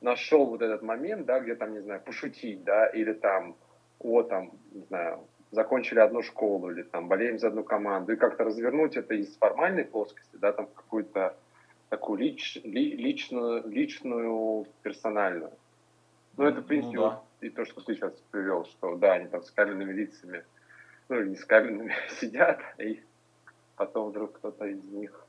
нашел 0.00 0.46
вот 0.46 0.60
этот 0.60 0.82
момент, 0.82 1.24
да, 1.24 1.40
где 1.40 1.54
там, 1.54 1.72
не 1.72 1.80
знаю, 1.80 2.02
пошутить, 2.02 2.62
да, 2.64 2.86
или 2.86 3.14
там, 3.14 3.56
о, 4.00 4.22
там, 4.22 4.52
не 4.72 4.82
знаю, 4.82 5.20
закончили 5.50 6.00
одну 6.00 6.22
школу, 6.22 6.70
или 6.70 6.82
там, 6.82 7.08
болеем 7.08 7.38
за 7.38 7.48
одну 7.48 7.64
команду, 7.64 8.12
и 8.12 8.16
как-то 8.16 8.44
развернуть 8.44 8.96
это 8.96 9.14
из 9.14 9.36
формальной 9.36 9.84
плоскости, 9.84 10.36
да, 10.36 10.52
там, 10.52 10.66
какую-то 10.66 11.36
такую 11.88 12.18
лич, 12.18 12.56
ли, 12.64 12.96
личную, 12.96 13.66
личную, 13.66 14.66
персональную. 14.82 15.52
Ну, 16.36 16.44
это, 16.44 16.60
в 16.60 16.66
принципе, 16.66 16.96
ну, 16.96 17.02
да. 17.02 17.08
вот, 17.10 17.22
и 17.40 17.50
то, 17.50 17.64
что 17.64 17.80
ты 17.80 17.94
сейчас 17.94 18.12
привел, 18.30 18.64
что, 18.66 18.96
да, 18.96 19.14
они 19.14 19.28
там 19.28 19.42
с 19.42 19.50
каменными 19.50 19.92
лицами, 19.92 20.44
ну, 21.08 21.22
не 21.22 21.36
с 21.36 21.44
каменными, 21.44 21.94
сидят, 22.20 22.60
и 22.78 23.02
потом 23.76 24.10
вдруг 24.10 24.32
кто-то 24.34 24.66
из 24.66 24.82
них, 24.84 25.26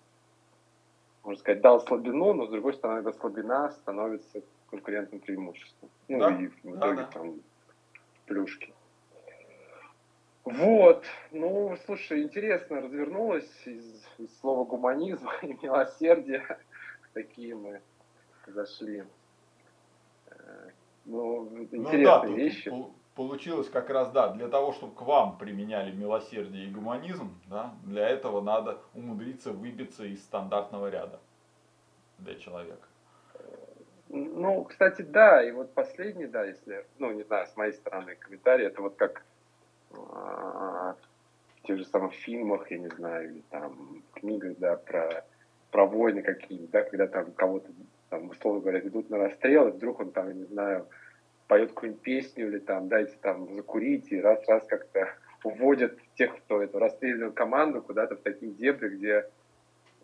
можно 1.24 1.40
сказать, 1.40 1.62
дал 1.62 1.80
слабину, 1.82 2.34
но, 2.34 2.48
с 2.48 2.50
другой 2.50 2.74
стороны, 2.74 3.00
эта 3.00 3.18
слабина 3.18 3.72
становится 3.72 4.42
конкурентным 4.70 5.22
преимуществом. 5.22 5.90
Ну, 6.08 6.20
да? 6.20 6.30
и 6.32 6.48
в 6.48 6.78
итоге 6.78 6.78
да, 6.78 6.94
да. 6.94 7.10
там 7.14 7.40
плюшки. 8.28 8.74
Вот, 10.44 11.04
ну, 11.32 11.76
слушай, 11.86 12.24
интересно 12.24 12.80
развернулось 12.82 13.50
из, 13.66 14.06
из 14.18 14.40
слова 14.40 14.64
гуманизма 14.64 15.34
и 15.42 15.54
милосердия. 15.62 16.60
Такие 17.14 17.56
мы 17.56 17.82
зашли. 18.46 19.04
Э, 20.28 20.70
ну, 21.06 21.50
интересные 21.72 21.98
ну, 21.98 22.04
да, 22.04 22.28
вещи. 22.28 22.74
Получилось 23.16 23.68
как 23.70 23.90
раз, 23.90 24.12
да, 24.12 24.30
для 24.30 24.48
того, 24.48 24.72
чтобы 24.74 24.94
к 24.94 25.02
вам 25.02 25.38
применяли 25.38 25.92
милосердие 25.92 26.68
и 26.68 26.72
гуманизм, 26.72 27.36
да, 27.48 27.74
для 27.84 28.08
этого 28.08 28.42
надо 28.42 28.80
умудриться 28.94 29.52
выбиться 29.52 30.06
из 30.06 30.24
стандартного 30.24 30.90
ряда 30.90 31.20
для 32.20 32.36
человека. 32.36 32.88
Ну, 34.10 34.64
кстати, 34.64 35.02
да, 35.02 35.44
и 35.44 35.52
вот 35.52 35.74
последний, 35.74 36.28
да, 36.28 36.46
если, 36.46 36.86
ну, 36.98 37.12
не 37.12 37.24
знаю, 37.24 37.46
с 37.48 37.56
моей 37.58 37.74
стороны 37.74 38.16
комментарий, 38.16 38.66
это 38.66 38.82
вот 38.82 38.96
как 38.96 39.24
в 39.90 40.96
тех 41.64 41.78
же 41.78 41.86
самых 41.86 42.14
фильмах, 42.14 42.70
я 42.72 42.78
не 42.78 42.88
знаю, 42.90 43.32
или 43.32 43.42
там 43.50 44.04
книгах, 44.14 44.58
да, 44.58 44.78
про, 44.78 45.26
про 45.72 45.86
войны 45.86 46.22
какие-нибудь, 46.22 46.72
да, 46.72 46.84
когда 46.84 47.08
там 47.08 47.32
кого-то, 47.34 47.70
там, 48.10 48.30
условно 48.30 48.62
говоря, 48.62 48.80
ведут 48.80 49.10
на 49.10 49.18
расстрел, 49.18 49.68
и 49.68 49.72
вдруг 49.72 50.00
он 50.00 50.12
там, 50.12 50.28
я 50.30 50.34
не 50.34 50.46
знаю, 50.46 50.88
поет 51.48 51.70
какую-нибудь 51.70 52.02
песню 52.02 52.48
или 52.48 52.60
там 52.60 52.88
дайте 52.88 53.16
там 53.22 53.54
закурить, 53.56 54.12
и 54.12 54.22
раз-раз 54.22 54.66
как-то 54.68 55.10
уводят 55.44 55.98
тех, 56.16 56.36
кто 56.38 56.62
эту 56.62 56.80
расстрельную 56.80 57.34
команду 57.34 57.82
куда-то 57.82 58.16
в 58.16 58.22
такие 58.22 58.52
дебри, 58.52 58.90
где 58.90 59.26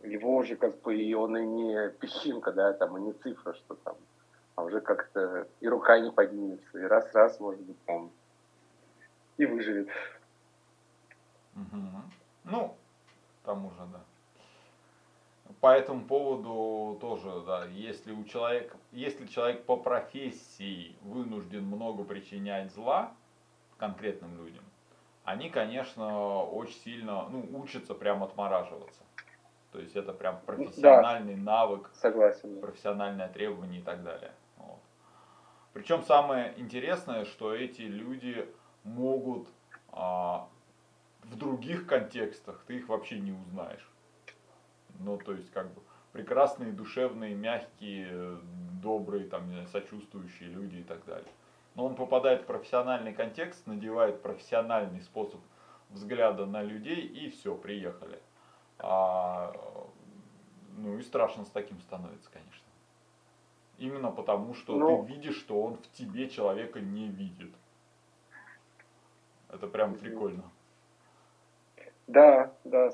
его 0.03 0.35
уже 0.35 0.55
как 0.55 0.81
бы 0.81 0.95
и 0.95 1.13
он 1.13 1.37
и 1.37 1.45
не 1.45 1.89
песчинка, 1.89 2.51
да, 2.51 2.73
там, 2.73 2.97
и 2.97 3.01
не 3.01 3.13
цифра, 3.13 3.53
что 3.53 3.75
там, 3.75 3.95
а 4.55 4.63
уже 4.63 4.81
как-то 4.81 5.47
и 5.59 5.67
рука 5.67 5.99
не 5.99 6.11
поднимется, 6.11 6.79
и 6.79 6.83
раз-раз, 6.83 7.39
может 7.39 7.61
быть, 7.61 7.81
там 7.85 8.11
и 9.37 9.45
выживет. 9.45 9.89
Угу. 11.55 11.79
Ну, 12.45 12.75
к 13.41 13.45
тому 13.45 13.69
же, 13.71 13.77
да. 13.91 14.01
По 15.59 15.73
этому 15.73 16.05
поводу 16.05 16.97
тоже, 16.99 17.41
да, 17.45 17.65
если 17.65 18.11
у 18.11 18.23
человека, 18.25 18.75
если 18.91 19.25
человек 19.27 19.63
по 19.65 19.77
профессии 19.77 20.95
вынужден 21.03 21.63
много 21.65 22.03
причинять 22.03 22.71
зла 22.73 23.13
конкретным 23.77 24.37
людям, 24.37 24.63
они, 25.23 25.49
конечно, 25.49 26.43
очень 26.43 26.75
сильно, 26.81 27.29
ну, 27.29 27.47
учатся 27.53 27.93
прям 27.93 28.23
отмораживаться. 28.23 29.02
То 29.73 29.79
есть 29.79 29.95
это 29.95 30.13
прям 30.13 30.39
профессиональный 30.45 31.35
да, 31.35 31.41
навык, 31.41 31.89
согласен. 31.95 32.61
профессиональное 32.61 33.27
требование 33.27 33.81
и 33.81 33.83
так 33.83 34.03
далее. 34.03 34.31
Вот. 34.57 34.79
Причем 35.73 36.03
самое 36.03 36.53
интересное, 36.57 37.25
что 37.25 37.55
эти 37.55 37.81
люди 37.81 38.47
могут 38.83 39.47
а, 39.91 40.47
в 41.23 41.35
других 41.35 41.87
контекстах 41.87 42.63
ты 42.67 42.77
их 42.77 42.87
вообще 42.87 43.19
не 43.19 43.31
узнаешь. 43.31 43.89
Ну, 44.99 45.17
то 45.17 45.33
есть, 45.33 45.49
как 45.51 45.73
бы, 45.73 45.81
прекрасные, 46.11 46.71
душевные, 46.71 47.33
мягкие, 47.33 48.37
добрые, 48.79 49.25
там, 49.25 49.47
не 49.47 49.53
знаю, 49.53 49.67
сочувствующие 49.69 50.49
люди 50.49 50.77
и 50.77 50.83
так 50.83 51.03
далее. 51.05 51.31
Но 51.73 51.87
он 51.87 51.95
попадает 51.95 52.43
в 52.43 52.45
профессиональный 52.45 53.11
контекст, 53.11 53.65
надевает 53.65 54.21
профессиональный 54.21 55.01
способ 55.01 55.41
взгляда 55.89 56.45
на 56.45 56.61
людей 56.61 57.07
и 57.07 57.31
все, 57.31 57.55
приехали. 57.55 58.19
А, 58.79 59.53
ну 60.77 60.97
и 60.97 61.01
страшно 61.01 61.45
с 61.45 61.49
таким 61.49 61.79
становится, 61.81 62.29
конечно. 62.31 62.63
Именно 63.77 64.11
потому, 64.11 64.53
что 64.53 64.77
ну, 64.77 65.03
ты 65.03 65.13
видишь, 65.13 65.37
что 65.37 65.61
он 65.61 65.77
в 65.77 65.91
тебе 65.91 66.29
человека 66.29 66.79
не 66.79 67.07
видит. 67.07 67.53
Это 69.49 69.67
прям 69.67 69.95
прикольно. 69.95 70.43
Да, 72.07 72.53
да, 72.63 72.91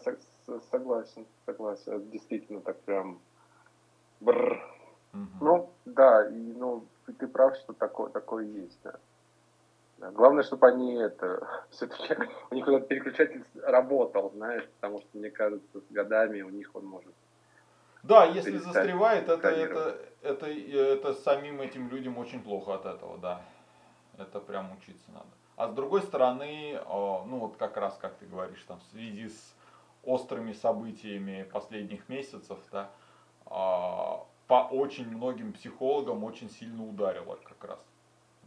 согласен, 0.72 1.26
согласен. 1.46 1.94
Это 1.94 2.06
действительно 2.06 2.62
так 2.62 2.80
прям 2.82 3.20
бррр. 4.20 4.62
Угу. 5.14 5.46
Ну, 5.46 5.70
да, 5.86 6.30
и 6.30 6.54
ну, 6.54 6.86
ты 7.18 7.28
прав, 7.28 7.56
что 7.58 7.74
такое, 7.74 8.10
такое 8.10 8.46
есть, 8.46 8.80
да. 8.84 9.00
Главное, 10.00 10.44
чтобы 10.44 10.68
они 10.68 10.96
это 10.96 11.66
все-таки 11.70 12.16
у 12.50 12.56
них 12.56 12.68
этот 12.68 12.88
переключатель 12.88 13.44
работал, 13.62 14.32
знаешь, 14.32 14.68
потому 14.80 15.00
что 15.00 15.18
мне 15.18 15.30
кажется, 15.30 15.82
с 15.82 15.92
годами 15.92 16.42
у 16.42 16.50
них 16.50 16.70
он 16.74 16.86
может. 16.86 17.14
Да, 18.04 18.26
если 18.26 18.58
застревает, 18.58 19.28
это, 19.28 19.50
это, 19.50 19.98
это, 20.22 20.48
это 20.48 21.14
самим 21.14 21.62
этим 21.62 21.90
людям 21.90 22.18
очень 22.18 22.42
плохо 22.42 22.76
от 22.76 22.86
этого, 22.86 23.18
да. 23.18 23.42
Это 24.18 24.40
прям 24.40 24.72
учиться 24.78 25.12
надо. 25.12 25.28
А 25.58 25.68
с 25.68 25.74
другой 25.74 26.02
стороны, 26.02 26.76
э, 26.76 26.80
ну 26.86 27.40
вот 27.40 27.58
как 27.58 27.76
раз, 27.76 27.98
как 27.98 28.16
ты 28.16 28.26
говоришь, 28.26 28.64
там, 28.66 28.80
в 28.80 28.84
связи 28.92 29.28
с 29.28 29.54
острыми 30.04 30.54
событиями 30.54 31.44
последних 31.52 32.08
месяцев, 32.08 32.58
да, 32.72 32.90
а, 33.46 34.26
по 34.48 34.68
очень 34.72 35.10
многим 35.10 35.54
психологам 35.54 36.24
очень 36.24 36.50
сильно 36.50 36.84
ударило 36.88 37.38
как 37.44 37.64
раз. 37.70 37.80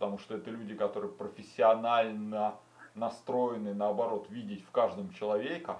Потому 0.03 0.19
что 0.19 0.35
это 0.35 0.51
люди, 0.51 0.75
которые 0.75 1.12
профессионально 1.12 2.57
настроены, 2.97 3.73
наоборот, 3.73 4.29
видеть 4.31 4.65
в 4.65 4.73
каждом 4.73 5.12
человека. 5.12 5.79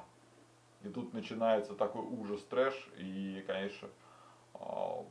И 0.85 0.89
тут 0.89 1.13
начинается 1.13 1.75
такой 1.75 2.03
ужас, 2.03 2.41
трэш. 2.45 2.89
И, 2.99 3.43
конечно, 3.49 3.89
а, 4.55 5.05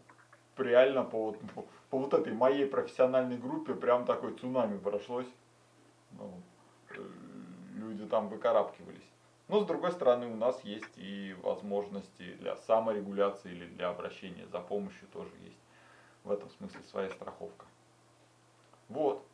реально 0.56 1.04
по 1.04 1.34
по, 1.34 1.66
по 1.90 2.00
вот 2.00 2.14
этой 2.14 2.32
моей 2.32 2.66
профессиональной 2.66 3.38
группе 3.38 3.74
прям 3.74 4.06
такой 4.06 4.34
цунами 4.36 4.78
прошлось. 4.78 5.28
Ну, 6.12 6.32
э, 6.92 7.06
люди 7.74 8.06
там 8.06 8.30
выкарабкивались. 8.30 9.10
Но 9.50 9.60
с 9.60 9.66
другой 9.66 9.92
стороны 9.92 10.28
у 10.28 10.38
нас 10.38 10.64
есть 10.64 10.94
и 10.96 11.36
возможности 11.44 12.36
для 12.36 12.56
саморегуляции 12.56 13.52
или 13.52 13.66
для 13.66 13.90
обращения 13.90 14.48
за 14.48 14.62
помощью 14.62 15.06
тоже 15.10 15.32
есть. 15.44 15.60
В 16.24 16.32
этом 16.32 16.50
смысле 16.52 16.80
своя 16.90 17.10
страховка. 17.10 17.66
Вот. 18.92 19.26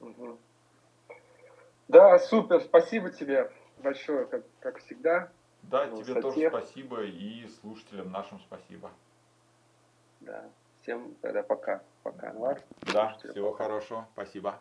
Мгм. 0.00 0.38
Да, 1.88 2.18
супер, 2.18 2.60
спасибо 2.60 3.10
тебе 3.10 3.50
большое, 3.78 4.26
как, 4.26 4.44
как 4.60 4.78
всегда. 4.78 5.32
Да, 5.62 5.86
Ну, 5.86 6.02
тебе 6.02 6.20
тоже 6.20 6.40
статье. 6.40 6.48
спасибо 6.50 7.02
и 7.02 7.48
слушателям 7.48 8.12
нашим 8.12 8.40
спасибо. 8.40 8.90
Да, 10.20 10.44
всем 10.82 11.14
тогда 11.22 11.42
пока. 11.42 11.82
Пока, 12.02 12.30
Анвар. 12.30 12.60
Да, 12.92 13.16
всего 13.18 13.52
пока. 13.52 13.64
хорошего, 13.64 14.06
спасибо. 14.12 14.60